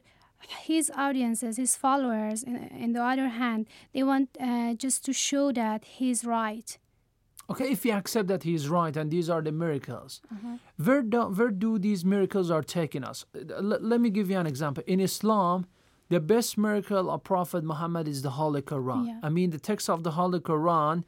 his 0.65 0.91
audiences, 0.95 1.57
his 1.57 1.75
followers, 1.75 2.43
in, 2.43 2.55
in 2.55 2.93
the 2.93 3.03
other 3.03 3.27
hand, 3.29 3.67
they 3.93 4.03
want 4.03 4.29
uh, 4.39 4.73
just 4.75 5.03
to 5.05 5.13
show 5.13 5.51
that 5.51 5.83
he's 5.85 6.23
right. 6.23 6.77
Okay, 7.51 7.71
if 7.71 7.83
we 7.83 7.91
accept 7.91 8.27
that 8.27 8.43
he 8.43 8.53
is 8.53 8.69
right 8.69 8.95
and 8.95 9.09
these 9.09 9.29
are 9.29 9.41
the 9.41 9.51
miracles, 9.51 10.21
Uh-huh. 10.31 10.57
where 10.85 11.01
do, 11.01 11.21
where 11.37 11.49
do 11.65 11.79
these 11.79 12.05
miracles 12.05 12.51
are 12.51 12.61
taking 12.79 13.03
us? 13.03 13.25
Uh, 13.35 13.55
L- 13.55 13.79
let 13.91 13.99
me 14.01 14.09
give 14.09 14.29
you 14.31 14.37
an 14.37 14.45
example. 14.47 14.83
In 14.87 14.99
Islam, 14.99 15.65
the 16.09 16.19
best 16.19 16.57
miracle 16.57 17.09
of 17.09 17.23
Prophet 17.23 17.63
Muhammad 17.63 18.07
is 18.07 18.21
the 18.21 18.31
Holy 18.41 18.61
Quran. 18.61 19.07
Yeah. 19.07 19.19
I 19.27 19.29
mean, 19.29 19.49
the 19.49 19.59
text 19.71 19.89
of 19.89 20.03
the 20.03 20.11
Holy 20.11 20.39
Quran, 20.39 21.03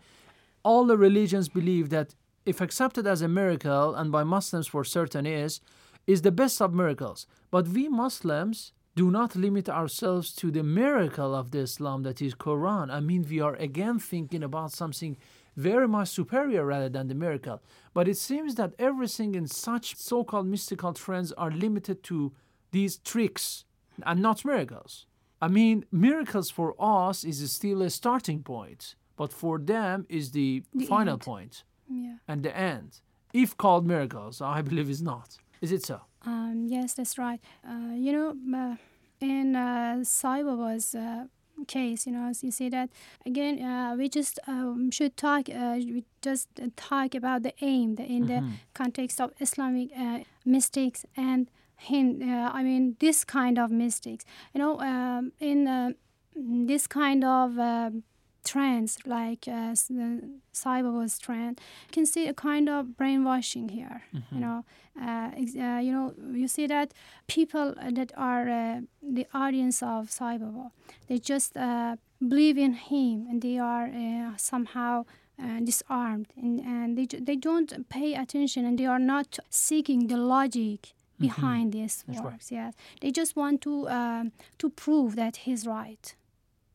all 0.64 0.86
the 0.86 0.98
religions 0.98 1.48
believe 1.50 1.90
that 1.90 2.16
if 2.46 2.60
accepted 2.62 3.06
as 3.08 3.22
a 3.22 3.28
miracle, 3.28 3.94
and 4.00 4.12
by 4.12 4.24
Muslims 4.24 4.68
for 4.68 4.84
certain 4.84 5.26
is, 5.26 5.60
is 6.08 6.22
the 6.24 6.32
best 6.32 6.62
of 6.62 6.74
miracles. 6.74 7.28
But 7.52 7.68
we 7.68 7.88
Muslims 7.88 8.74
do 8.96 9.10
not 9.12 9.36
limit 9.36 9.70
ourselves 9.70 10.34
to 10.42 10.52
the 10.52 10.64
miracle 10.64 11.34
of 11.36 11.52
the 11.52 11.60
Islam 11.60 12.02
that 12.04 12.22
is 12.22 12.34
Quran. 12.36 12.92
I 12.92 13.00
mean, 13.00 13.26
we 13.30 13.40
are 13.40 13.56
again 13.56 14.00
thinking 14.00 14.44
about 14.44 14.72
something 14.72 15.18
very 15.56 15.88
much 15.88 16.10
superior 16.10 16.66
rather 16.66 16.90
than 16.90 17.08
the 17.08 17.16
miracle. 17.16 17.62
But 17.94 18.08
it 18.08 18.18
seems 18.18 18.56
that 18.56 18.74
everything 18.80 19.36
in 19.36 19.48
such 19.48 19.96
so-called 19.98 20.48
mystical 20.48 20.94
trends 20.94 21.32
are 21.34 21.52
limited 21.52 22.04
to 22.04 22.32
these 22.72 22.98
tricks 22.98 23.66
and 24.06 24.22
not 24.22 24.46
miracles. 24.46 25.06
I 25.42 25.48
mean, 25.48 25.86
miracles 25.92 26.50
for 26.50 26.76
us 26.80 27.24
is 27.24 27.52
still 27.52 27.82
a 27.82 27.90
starting 27.90 28.44
point, 28.44 28.96
but 29.18 29.34
for 29.34 29.58
them 29.60 30.06
is 30.10 30.32
the, 30.32 30.64
The 30.74 30.86
final 30.86 31.14
end. 31.14 31.22
point 31.22 31.64
Yeah. 31.90 32.16
and 32.28 32.44
the 32.44 32.56
end. 32.56 33.02
If 33.34 33.58
called 33.58 33.86
miracles, 33.86 34.42
I 34.42 34.62
believe 34.62 34.90
is 34.90 35.02
not. 35.02 35.38
Is 35.62 35.72
it 35.72 35.86
so? 35.86 36.02
Um, 36.26 36.66
yes, 36.68 36.94
that's 36.94 37.18
right. 37.18 37.42
Uh, 37.68 37.94
you 37.96 38.12
know, 38.14 38.36
uh, 38.58 38.76
in 39.20 39.56
uh, 39.56 40.04
Sai 40.04 40.44
Baba's 40.44 40.94
uh, 40.96 41.26
case, 41.66 42.06
you 42.06 42.12
know, 42.14 42.28
as 42.30 42.44
you 42.44 42.52
see 42.52 42.70
that 42.70 42.90
again, 43.26 43.62
uh, 43.64 43.96
we 43.98 44.10
just 44.10 44.40
um, 44.48 44.92
should 44.92 45.16
talk. 45.18 45.50
Uh, 45.50 45.76
we 45.78 46.04
just 46.22 46.48
talk 46.76 47.16
about 47.16 47.44
the 47.44 47.54
aim 47.62 47.96
the, 47.96 48.04
in 48.06 48.26
the 48.26 48.42
Mhm. 48.42 48.54
context 48.74 49.20
of 49.22 49.32
Islamic 49.40 49.90
uh, 49.98 50.20
mystics 50.46 51.06
and 51.16 51.50
hin. 51.78 52.22
Uh, 52.22 52.52
I 52.54 52.64
mean, 52.64 52.96
this 53.00 53.24
kind 53.26 53.58
of 53.60 53.72
mystics. 53.72 54.26
You 54.54 54.60
know, 54.60 54.80
um, 54.80 55.32
in 55.40 55.68
uh, 55.68 55.92
this 56.36 56.88
kind 56.88 57.24
of 57.24 57.58
um 57.60 58.04
trends 58.44 58.98
like 59.06 59.48
uh, 59.48 59.74
the 59.90 60.32
trend, 61.20 61.60
you 61.88 61.92
can 61.92 62.06
see 62.06 62.28
a 62.28 62.34
kind 62.34 62.70
of 62.70 62.98
brainwashing 62.98 63.70
here. 63.70 64.04
You 64.14 64.22
Mhm. 64.38 64.40
know, 64.40 64.66
uh, 65.00 65.32
ex- 65.42 65.56
uh, 65.56 65.80
you 65.84 65.92
know, 65.92 66.14
you 66.34 66.48
see 66.48 66.68
that 66.68 66.94
people 67.28 67.74
that 67.98 68.12
are 68.16 68.48
uh, 68.50 68.82
the 69.02 69.26
audience 69.34 69.82
of 69.84 70.10
Baba, 70.20 70.72
they 71.08 71.20
just 71.20 71.56
uh, 71.58 71.96
believe 72.20 72.58
in 72.58 72.74
him 72.74 73.28
and 73.30 73.42
they 73.42 73.58
are 73.60 73.88
uh, 73.88 74.38
somehow 74.38 75.06
uh, 75.42 75.60
disarmed 75.64 76.28
and, 76.38 76.60
and 76.62 76.98
they, 76.98 77.06
they 77.06 77.36
don't 77.36 77.90
pay 77.90 78.14
attention 78.14 78.66
and 78.66 78.78
they 78.78 78.86
are 78.86 79.00
not 79.00 79.40
seeking 79.50 80.08
the 80.08 80.18
logic 80.18 80.94
behind 81.20 81.72
these 81.72 82.04
That's 82.08 82.20
right. 82.20 82.26
works 82.34 82.52
yes 82.52 82.74
they 83.02 83.12
just 83.12 83.36
want 83.36 83.62
to 83.62 83.88
um, 83.90 84.32
to 84.58 84.70
prove 84.70 85.16
that 85.16 85.36
he's 85.46 85.66
right 85.68 86.16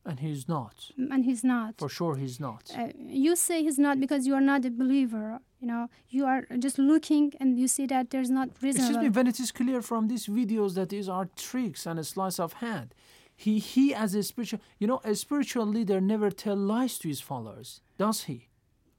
And 0.09 0.19
he's 0.25 0.43
not. 0.55 0.75
and 1.13 1.21
he's 1.25 1.43
not 1.43 1.71
For 1.83 1.89
sure, 1.89 2.15
he's 2.23 2.39
not. 2.39 2.63
uh, 2.75 2.87
you 2.97 3.35
say 3.35 3.55
he's 3.67 3.79
not 3.87 3.95
because 4.03 4.21
you 4.27 4.33
are 4.39 4.45
not 4.51 4.61
a 4.69 4.71
believer 4.83 5.27
you 5.61 5.67
know 5.71 5.83
you 6.15 6.23
are 6.31 6.41
just 6.65 6.77
looking 6.91 7.25
and 7.39 7.47
you 7.61 7.67
see 7.75 7.85
that 7.93 8.05
there's 8.11 8.31
not 8.39 8.47
reason. 8.61 8.81
Excuse 8.81 9.03
me, 9.05 9.09
when 9.09 9.27
it 9.27 9.39
is 9.45 9.51
clear 9.51 9.81
from 9.81 10.07
these 10.07 10.25
videos 10.39 10.71
that 10.75 10.89
these 10.89 11.09
are 11.09 11.25
tricks 11.47 11.81
and 11.87 11.95
a 11.99 12.03
sleight 12.13 12.39
of 12.39 12.53
hand. 12.65 12.89
He, 13.39 13.59
he 13.59 13.93
as 13.93 14.15
a 14.15 14.23
spiritual, 14.23 14.61
you 14.79 14.87
know, 14.87 14.99
a 15.03 15.13
spiritual 15.13 15.67
leader 15.67 16.01
never 16.01 16.31
tell 16.31 16.55
lies 16.55 16.97
to 16.99 17.07
his 17.07 17.21
followers, 17.21 17.81
does 18.03 18.23
he? 18.23 18.47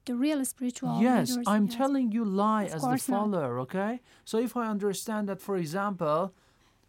the 0.08 0.14
real 0.14 0.42
spiritual 0.44 1.00
yes, 1.02 1.30
leaders, 1.30 1.44
I'm 1.46 1.66
yes. 1.66 1.74
telling 1.76 2.12
you 2.12 2.24
lie 2.24 2.64
Of 2.64 2.76
as 2.76 2.80
the 2.80 2.88
course 2.88 3.08
not. 3.08 3.18
follower, 3.20 3.60
okay? 3.60 4.00
So 4.24 4.38
if 4.38 4.56
I 4.56 4.66
understand 4.68 5.28
that, 5.28 5.40
for 5.40 5.56
example, 5.56 6.34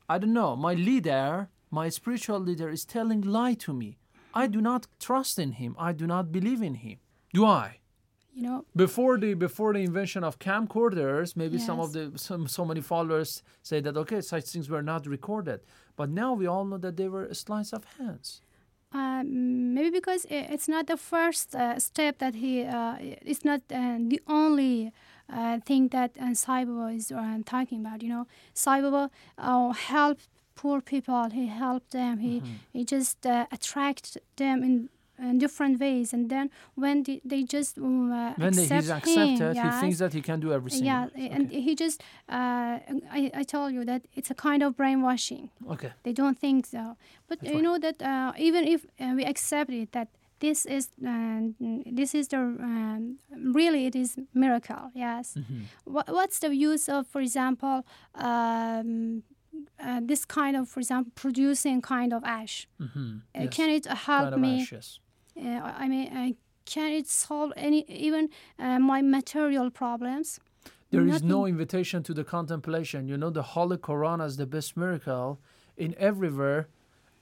I 0.07 0.17
don't 0.19 0.33
know, 0.33 0.55
my 0.55 0.73
leader, 0.73 1.49
my 1.69 1.89
spiritual 1.89 2.39
leader 2.39 2.69
is 2.69 2.85
telling 2.85 3.21
lie 3.21 3.55
to 3.65 3.73
me. 3.73 3.97
I 4.33 4.47
do 4.47 4.61
not 4.61 4.87
trust 4.99 5.39
in 5.39 5.53
him. 5.53 5.75
I 5.79 5.91
do 5.93 6.05
not 6.07 6.31
believe 6.31 6.61
in 6.61 6.75
him. 6.75 6.97
Do 7.33 7.45
I? 7.45 7.79
you 8.35 8.43
know 8.43 8.63
before 8.75 9.17
the 9.17 9.33
before 9.33 9.73
the 9.73 9.79
invention 9.79 10.23
of 10.23 10.37
camcorders 10.39 11.35
maybe 11.35 11.57
some 11.57 11.79
of 11.79 11.93
the 11.93 12.11
some 12.15 12.47
so 12.47 12.63
many 12.63 12.79
followers 12.79 13.41
say 13.63 13.81
that 13.81 13.97
okay 13.97 14.21
such 14.21 14.45
things 14.45 14.69
were 14.69 14.83
not 14.83 15.07
recorded 15.07 15.59
but 15.95 16.09
now 16.09 16.33
we 16.33 16.45
all 16.45 16.63
know 16.63 16.77
that 16.77 16.95
they 16.95 17.09
were 17.09 17.33
sleights 17.33 17.73
of 17.73 17.83
hands 17.97 18.41
Um, 18.91 19.73
maybe 19.75 19.91
because 19.99 20.25
it's 20.29 20.67
not 20.67 20.87
the 20.87 20.97
first 20.97 21.53
uh, 21.55 21.77
step 21.77 22.17
that 22.17 22.33
he, 22.43 22.63
uh, 22.63 22.95
it's 23.31 23.45
not 23.45 23.61
uh, 23.69 23.97
the 24.13 24.19
only 24.25 24.91
uh, 25.31 25.59
thing 25.59 25.89
that 25.89 26.11
uh, 26.17 26.33
Sai 26.33 26.65
Baba 26.65 26.87
is 26.99 27.11
uh, 27.11 27.37
talking 27.45 27.79
about. 27.85 28.01
You 28.01 28.09
know, 28.09 28.25
Sai 28.53 28.81
Baba 28.81 29.11
uh, 29.37 29.73
helped 29.73 30.27
poor 30.61 30.81
people. 30.81 31.23
He 31.39 31.45
helped 31.63 31.91
them. 31.91 32.13
He 32.27 32.35
he 32.75 32.81
just 32.95 33.17
uh, 33.25 33.55
attract 33.57 34.05
them 34.35 34.57
in, 34.67 34.73
in 35.27 35.37
different 35.39 35.75
ways. 35.79 36.13
And 36.13 36.23
then 36.33 36.45
when 36.75 37.03
the, 37.03 37.15
they 37.31 37.41
just 37.57 37.77
um, 37.77 38.11
uh, 38.11 38.33
when 38.37 38.53
they, 38.57 38.63
accept 38.63 38.83
he's 38.83 38.89
accepted 38.99 39.55
him, 39.57 39.71
he 39.71 39.79
thinks 39.81 39.97
that 40.03 40.13
he 40.17 40.21
can 40.21 40.39
do 40.39 40.49
everything 40.57 40.85
yeah, 40.85 41.33
and 41.35 41.43
he 41.67 41.73
just, 41.75 41.97
uh, 42.37 42.75
I, 43.17 43.21
I 43.41 43.43
told 43.43 43.69
you 43.77 43.83
that 43.91 44.01
it's 44.17 44.31
a 44.31 44.37
kind 44.47 44.61
of 44.65 44.69
brainwashing. 44.79 45.45
okay 45.73 45.91
They 46.05 46.13
don't 46.21 46.37
think 46.45 46.65
so. 46.75 46.83
But 47.27 47.39
That's 47.39 47.49
you 47.49 47.55
right. 47.55 47.63
know 47.65 47.77
that 47.85 47.97
uh, 48.01 48.47
even 48.47 48.63
if 48.73 48.79
uh, 48.99 49.13
we 49.17 49.23
accept 49.33 49.71
it, 49.71 49.91
that 49.91 50.07
this 50.39 50.65
is 50.65 50.89
uh, 51.05 51.41
this 51.99 52.11
is 52.19 52.27
the 52.33 52.37
um, 52.37 53.19
really 53.57 53.81
it 53.89 53.95
is 53.95 54.09
miracle. 54.33 54.85
Yes. 54.95 55.35
Mm-hmm. 55.37 55.61
What, 55.95 56.07
what's 56.17 56.39
the 56.39 56.51
use 56.71 56.85
of, 56.95 57.07
for 57.13 57.21
example, 57.21 57.77
um, 58.15 59.23
uh, 59.83 60.01
this 60.03 60.25
kind 60.25 60.55
of, 60.55 60.67
for 60.69 60.79
example, 60.79 61.11
producing 61.15 61.81
kind 61.81 62.13
of 62.13 62.23
ash? 62.23 62.67
mm-hmm. 62.81 63.17
Uh, 63.35 63.47
Can 63.47 63.69
it 63.69 63.85
help 63.85 64.31
kind 64.31 64.41
me? 64.41 64.61
ashes. 64.61 64.99
Uh, 65.37 65.61
I 65.83 65.87
mean, 65.87 66.07
uh, 66.17 66.31
can 66.65 66.91
it 66.91 67.07
solve 67.07 67.51
any 67.55 67.85
even 67.87 68.29
uh, 68.59 68.79
my 68.79 69.01
material 69.01 69.69
problems? 69.71 70.39
There 70.91 71.05
is 71.07 71.21
no 71.21 71.45
invitation 71.45 72.03
to 72.03 72.13
the 72.13 72.23
contemplation. 72.23 73.07
You 73.07 73.17
know, 73.17 73.29
the 73.29 73.43
Holy 73.43 73.77
Quran 73.77 74.25
is 74.25 74.37
the 74.37 74.47
best 74.47 74.75
miracle 74.75 75.39
in 75.77 75.93
everywhere. 75.97 76.67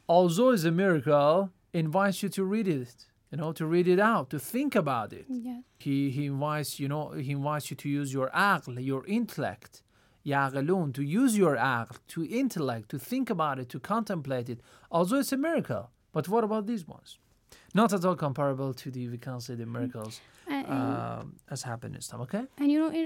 Although 0.07 0.51
it's 0.51 0.63
a 0.63 0.71
miracle, 0.71 1.51
invites 1.73 2.23
you 2.23 2.29
to 2.29 2.43
read 2.43 2.67
it. 2.67 3.05
You 3.31 3.37
know, 3.37 3.51
to 3.51 3.65
read 3.65 3.87
it 3.89 3.99
out, 3.99 4.29
to 4.29 4.39
think 4.39 4.73
about 4.73 5.11
it. 5.11 5.25
Yeah. 5.27 5.59
He 5.79 6.09
he 6.09 6.27
invites 6.27 6.79
you 6.79 6.87
know 6.87 7.11
he 7.11 7.31
invites 7.33 7.69
you 7.69 7.75
to 7.75 7.89
use 7.89 8.13
your 8.13 8.29
aql, 8.29 8.83
your 8.91 9.05
intellect, 9.05 9.83
yaqilun, 10.27 10.93
to 10.93 11.03
use 11.03 11.37
your 11.37 11.55
aql, 11.55 11.97
to 12.09 12.25
intellect, 12.25 12.89
to 12.89 12.99
think 12.99 13.29
about 13.29 13.59
it, 13.59 13.69
to 13.69 13.79
contemplate 13.79 14.49
it. 14.49 14.59
Although 14.91 15.19
it's 15.19 15.31
a 15.31 15.37
miracle, 15.37 15.89
but 16.11 16.27
what 16.27 16.43
about 16.43 16.67
these 16.67 16.87
ones? 16.87 17.17
Not 17.73 17.93
at 17.93 18.03
all 18.05 18.15
comparable 18.15 18.73
to 18.73 18.91
the 18.91 19.09
we 19.09 19.17
can 19.17 19.39
say 19.39 19.55
the 19.55 19.65
miracles 19.65 20.19
And, 20.49 20.65
and- 20.67 20.97
um, 21.21 21.35
as 21.53 21.61
happened 21.63 21.93
in 21.95 21.99
Islam. 21.99 22.21
Okay. 22.21 22.43
And 22.59 22.67
you 22.71 22.79
know, 22.81 22.89
in, 22.99 23.05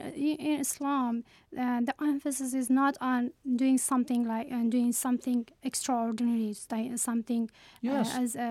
in 0.50 0.60
Islam, 0.66 1.24
uh, 1.58 1.82
the 1.90 1.96
emphasis 2.14 2.54
is 2.62 2.70
not 2.70 2.94
on 3.02 3.32
doing 3.64 3.78
something 3.92 4.22
like 4.34 4.48
and 4.52 4.66
doing 4.78 4.92
something 5.06 5.40
extraordinary, 5.70 6.54
like 6.74 6.88
something 7.10 7.44
Yes. 7.82 8.16
uh, 8.16 8.22
as 8.24 8.30
uh, 8.36 8.44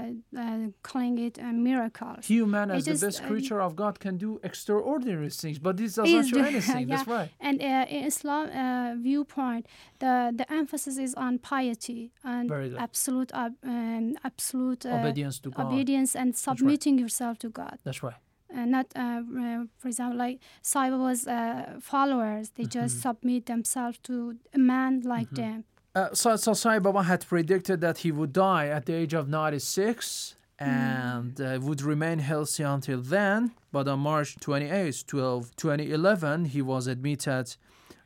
uh, 0.42 0.66
calling 0.88 1.16
it 1.27 1.35
a 1.38 1.53
miracle. 1.68 2.16
Human 2.35 2.66
It 2.70 2.77
as 2.79 2.85
the 2.87 3.07
best 3.07 3.18
uh, 3.23 3.27
creature 3.29 3.61
of 3.66 3.70
God 3.83 3.94
can 4.05 4.14
do 4.27 4.31
extraordinary 4.51 5.31
things, 5.42 5.59
but 5.66 5.75
this 5.81 5.90
does 5.99 6.11
not 6.16 6.27
show 6.33 6.42
anything. 6.53 6.85
That's 6.92 7.07
yeah. 7.09 7.16
right. 7.18 7.29
And 7.49 7.57
uh, 7.62 7.96
in 7.96 8.01
Islam 8.12 8.44
uh, 8.51 8.94
viewpoint, 9.09 9.62
the 10.03 10.14
the 10.40 10.46
emphasis 10.61 10.94
is 11.07 11.12
on 11.25 11.33
piety 11.53 12.03
and 12.33 12.44
absolute 12.87 13.31
um, 13.42 14.05
absolute 14.31 14.83
uh, 14.87 15.01
Obedience 15.03 15.37
to 15.44 15.49
God. 15.57 15.66
obedience 15.66 16.00
and 16.21 16.29
submitting 16.37 16.95
yourself 16.99 17.35
to 17.39 17.49
God. 17.61 17.77
That's 17.85 18.03
right. 18.03 18.19
Uh, 18.57 18.65
not, 18.77 18.87
uh, 18.97 19.01
uh, 19.01 19.65
for 19.81 19.89
example, 19.93 20.19
like 20.19 20.37
Sai 20.63 20.91
Baba's 20.91 21.23
uh, 21.27 21.79
followers, 21.93 22.45
they 22.57 22.65
just 22.65 22.95
Mm-hmm. 22.97 23.09
submit 23.09 23.43
themselves 23.47 23.99
to 24.09 24.15
a 24.59 24.59
man 24.59 24.93
like 25.15 25.31
them. 25.31 25.65
Uh, 25.95 26.09
so, 26.13 26.29
so 26.37 26.53
Sai 26.55 26.79
Baba 26.81 27.03
had 27.03 27.21
predicted 27.35 27.81
that 27.81 27.97
he 28.05 28.11
would 28.19 28.33
die 28.33 28.67
at 28.77 28.83
the 28.87 28.95
age 29.03 29.15
of 29.21 29.25
96 29.29 30.37
and 30.59 31.41
uh, 31.41 31.59
would 31.63 31.81
remain 31.83 32.19
healthy 32.19 32.63
until 32.63 33.01
then. 33.01 33.53
But 33.73 33.89
on 33.89 34.01
March 34.01 34.37
28, 34.41 35.05
12, 35.07 35.57
2011, 35.57 36.45
he 36.47 36.61
was 36.63 36.87
admitted 36.87 37.57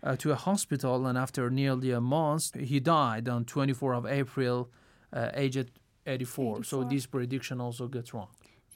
uh, 0.03 0.17
to 0.17 0.33
a 0.33 0.35
hospital, 0.37 1.07
and 1.07 1.17
after 1.19 1.51
nearly 1.51 1.91
a 1.91 2.01
month, 2.01 2.55
he 2.61 2.79
died 2.81 3.29
on 3.29 3.45
24 3.45 3.95
of 3.95 4.07
April, 4.07 4.69
uh, 5.13 5.31
aged 5.35 5.71
84. 6.07 6.65
So 6.65 6.85
this 6.85 7.07
prediction 7.07 7.61
also 7.61 7.89
gets 7.89 8.13
wrong. 8.15 8.29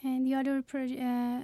And 0.04 0.24
the 0.24 0.34
other 0.36 0.58
uh, 0.58 1.40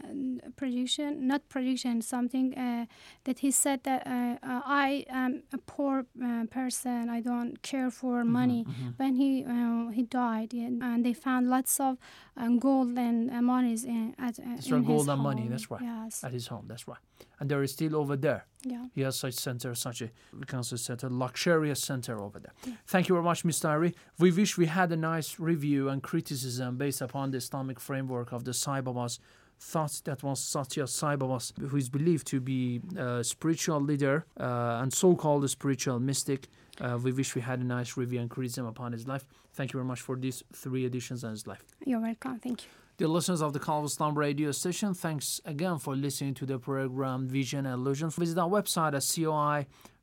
prediction, 0.56 1.26
not 1.26 1.48
prediction, 1.48 2.00
something 2.02 2.56
uh, 2.56 2.86
that 3.24 3.40
he 3.40 3.50
said 3.50 3.82
that 3.82 4.06
uh, 4.06 4.36
uh, 4.46 4.62
I 4.64 5.04
am 5.08 5.42
a 5.52 5.58
poor 5.58 6.06
uh, 6.22 6.44
person. 6.50 7.08
I 7.10 7.20
don't 7.20 7.60
care 7.62 7.90
for 7.90 8.22
Mm-hmm, 8.22 8.32
money. 8.32 8.64
When 8.96 9.16
he 9.16 9.44
uh, 9.44 9.90
he 9.90 10.02
died, 10.04 10.52
and 10.54 11.04
they 11.04 11.14
found 11.14 11.50
lots 11.50 11.80
of 11.80 11.98
um, 12.36 12.60
gold 12.60 12.96
and 12.96 13.28
uh, 13.30 13.42
monies 13.42 13.84
in, 13.84 14.14
at 14.18 14.38
uh, 14.38 14.42
That's 14.54 14.68
in 14.68 14.84
gold 14.84 15.08
and 15.08 15.20
money. 15.20 15.48
That's 15.48 15.68
right. 15.68 15.82
Yes. 15.82 16.22
At 16.22 16.32
his 16.32 16.46
home. 16.46 16.66
That's 16.68 16.86
right. 16.86 16.98
And 17.40 17.50
there 17.50 17.62
is 17.62 17.72
still 17.72 17.96
over 17.96 18.16
there. 18.16 18.46
Yeah. 18.62 18.86
He 18.94 19.02
has 19.02 19.16
such 19.16 19.34
center, 19.34 19.74
such 19.74 20.00
a 20.02 20.10
we 20.32 20.46
can 20.46 20.62
say 20.62 20.76
such 20.76 21.02
luxurious 21.02 21.82
center 21.82 22.20
over 22.20 22.38
there. 22.38 22.52
Thank 22.86 23.08
you 23.08 23.14
very 23.14 23.24
much, 23.24 23.44
Ms. 23.44 23.60
Tahiri. 23.60 23.94
We 24.18 24.30
wish 24.30 24.56
we 24.56 24.66
had 24.66 24.92
a 24.92 24.96
nice 24.96 25.38
review 25.38 25.88
and 25.88 26.02
criticism 26.02 26.76
based 26.76 27.02
upon 27.02 27.30
the 27.32 27.38
Islamic 27.38 27.78
framework 27.80 28.32
of 28.32 28.44
the 28.44 28.54
Sai 28.54 28.80
Baba's 28.80 29.18
thoughts 29.60 30.00
that 30.02 30.22
was 30.22 30.40
Satya 30.40 30.86
Sai 30.86 31.16
Baba's, 31.16 31.52
who 31.58 31.76
is 31.76 31.88
believed 31.88 32.26
to 32.28 32.40
be 32.40 32.80
a 32.96 33.22
spiritual 33.22 33.80
leader 33.80 34.26
uh, 34.38 34.80
and 34.82 34.92
so-called 34.92 35.48
spiritual 35.48 36.00
mystic. 36.00 36.48
Uh, 36.80 36.98
we 37.02 37.12
wish 37.12 37.34
we 37.34 37.40
had 37.40 37.60
a 37.60 37.64
nice 37.64 37.96
review 37.96 38.20
and 38.20 38.30
criticism 38.30 38.66
upon 38.66 38.92
his 38.92 39.06
life. 39.06 39.24
Thank 39.52 39.72
you 39.72 39.78
very 39.78 39.86
much 39.86 40.00
for 40.00 40.16
these 40.16 40.42
three 40.52 40.84
editions 40.84 41.22
on 41.24 41.30
his 41.30 41.46
life. 41.46 41.64
You're 41.84 42.00
welcome. 42.00 42.40
Thank 42.40 42.64
you. 42.64 42.68
Dear 42.96 43.08
listeners 43.08 43.42
of 43.42 43.52
the 43.52 43.58
Call 43.58 43.88
radio 44.12 44.52
station, 44.52 44.94
thanks 44.94 45.40
again 45.44 45.78
for 45.78 45.96
listening 45.96 46.32
to 46.34 46.46
the 46.46 46.60
program 46.60 47.26
Vision 47.26 47.66
and 47.66 47.74
Illusion. 47.74 48.08
Visit 48.10 48.38
our 48.38 48.48
website 48.48 48.94
at 48.94 49.02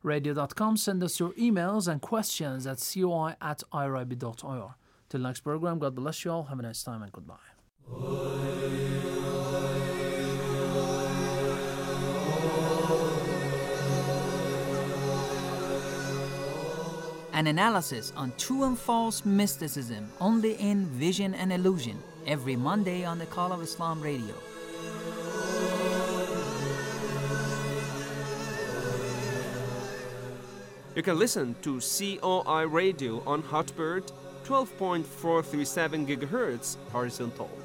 coiradio.com. 0.04 0.76
Send 0.76 1.02
us 1.02 1.18
your 1.18 1.32
emails 1.32 1.88
and 1.88 2.02
questions 2.02 2.66
at 2.66 2.76
coi 2.80 3.34
at 3.40 3.62
irib.ir. 3.72 4.74
Till 5.08 5.20
next 5.20 5.40
program, 5.40 5.78
God 5.78 5.94
bless 5.94 6.22
you 6.22 6.32
all. 6.32 6.42
Have 6.42 6.58
a 6.58 6.62
nice 6.62 6.82
time 6.82 7.02
and 7.02 7.10
goodbye. 7.10 7.36
An 17.32 17.46
analysis 17.46 18.12
on 18.18 18.34
true 18.36 18.64
and 18.64 18.78
false 18.78 19.24
mysticism 19.24 20.10
only 20.20 20.56
in 20.56 20.84
Vision 20.84 21.32
and 21.32 21.50
Illusion 21.50 21.98
every 22.26 22.56
Monday 22.56 23.04
on 23.04 23.18
the 23.18 23.26
Call 23.26 23.52
of 23.52 23.62
Islam 23.62 24.00
radio. 24.00 24.34
You 30.94 31.02
can 31.02 31.18
listen 31.18 31.54
to 31.62 31.80
COI 31.80 32.66
Radio 32.66 33.22
on 33.24 33.42
Hotbird 33.42 34.12
12.437 34.44 36.06
GHz 36.06 36.76
horizontal 36.90 37.61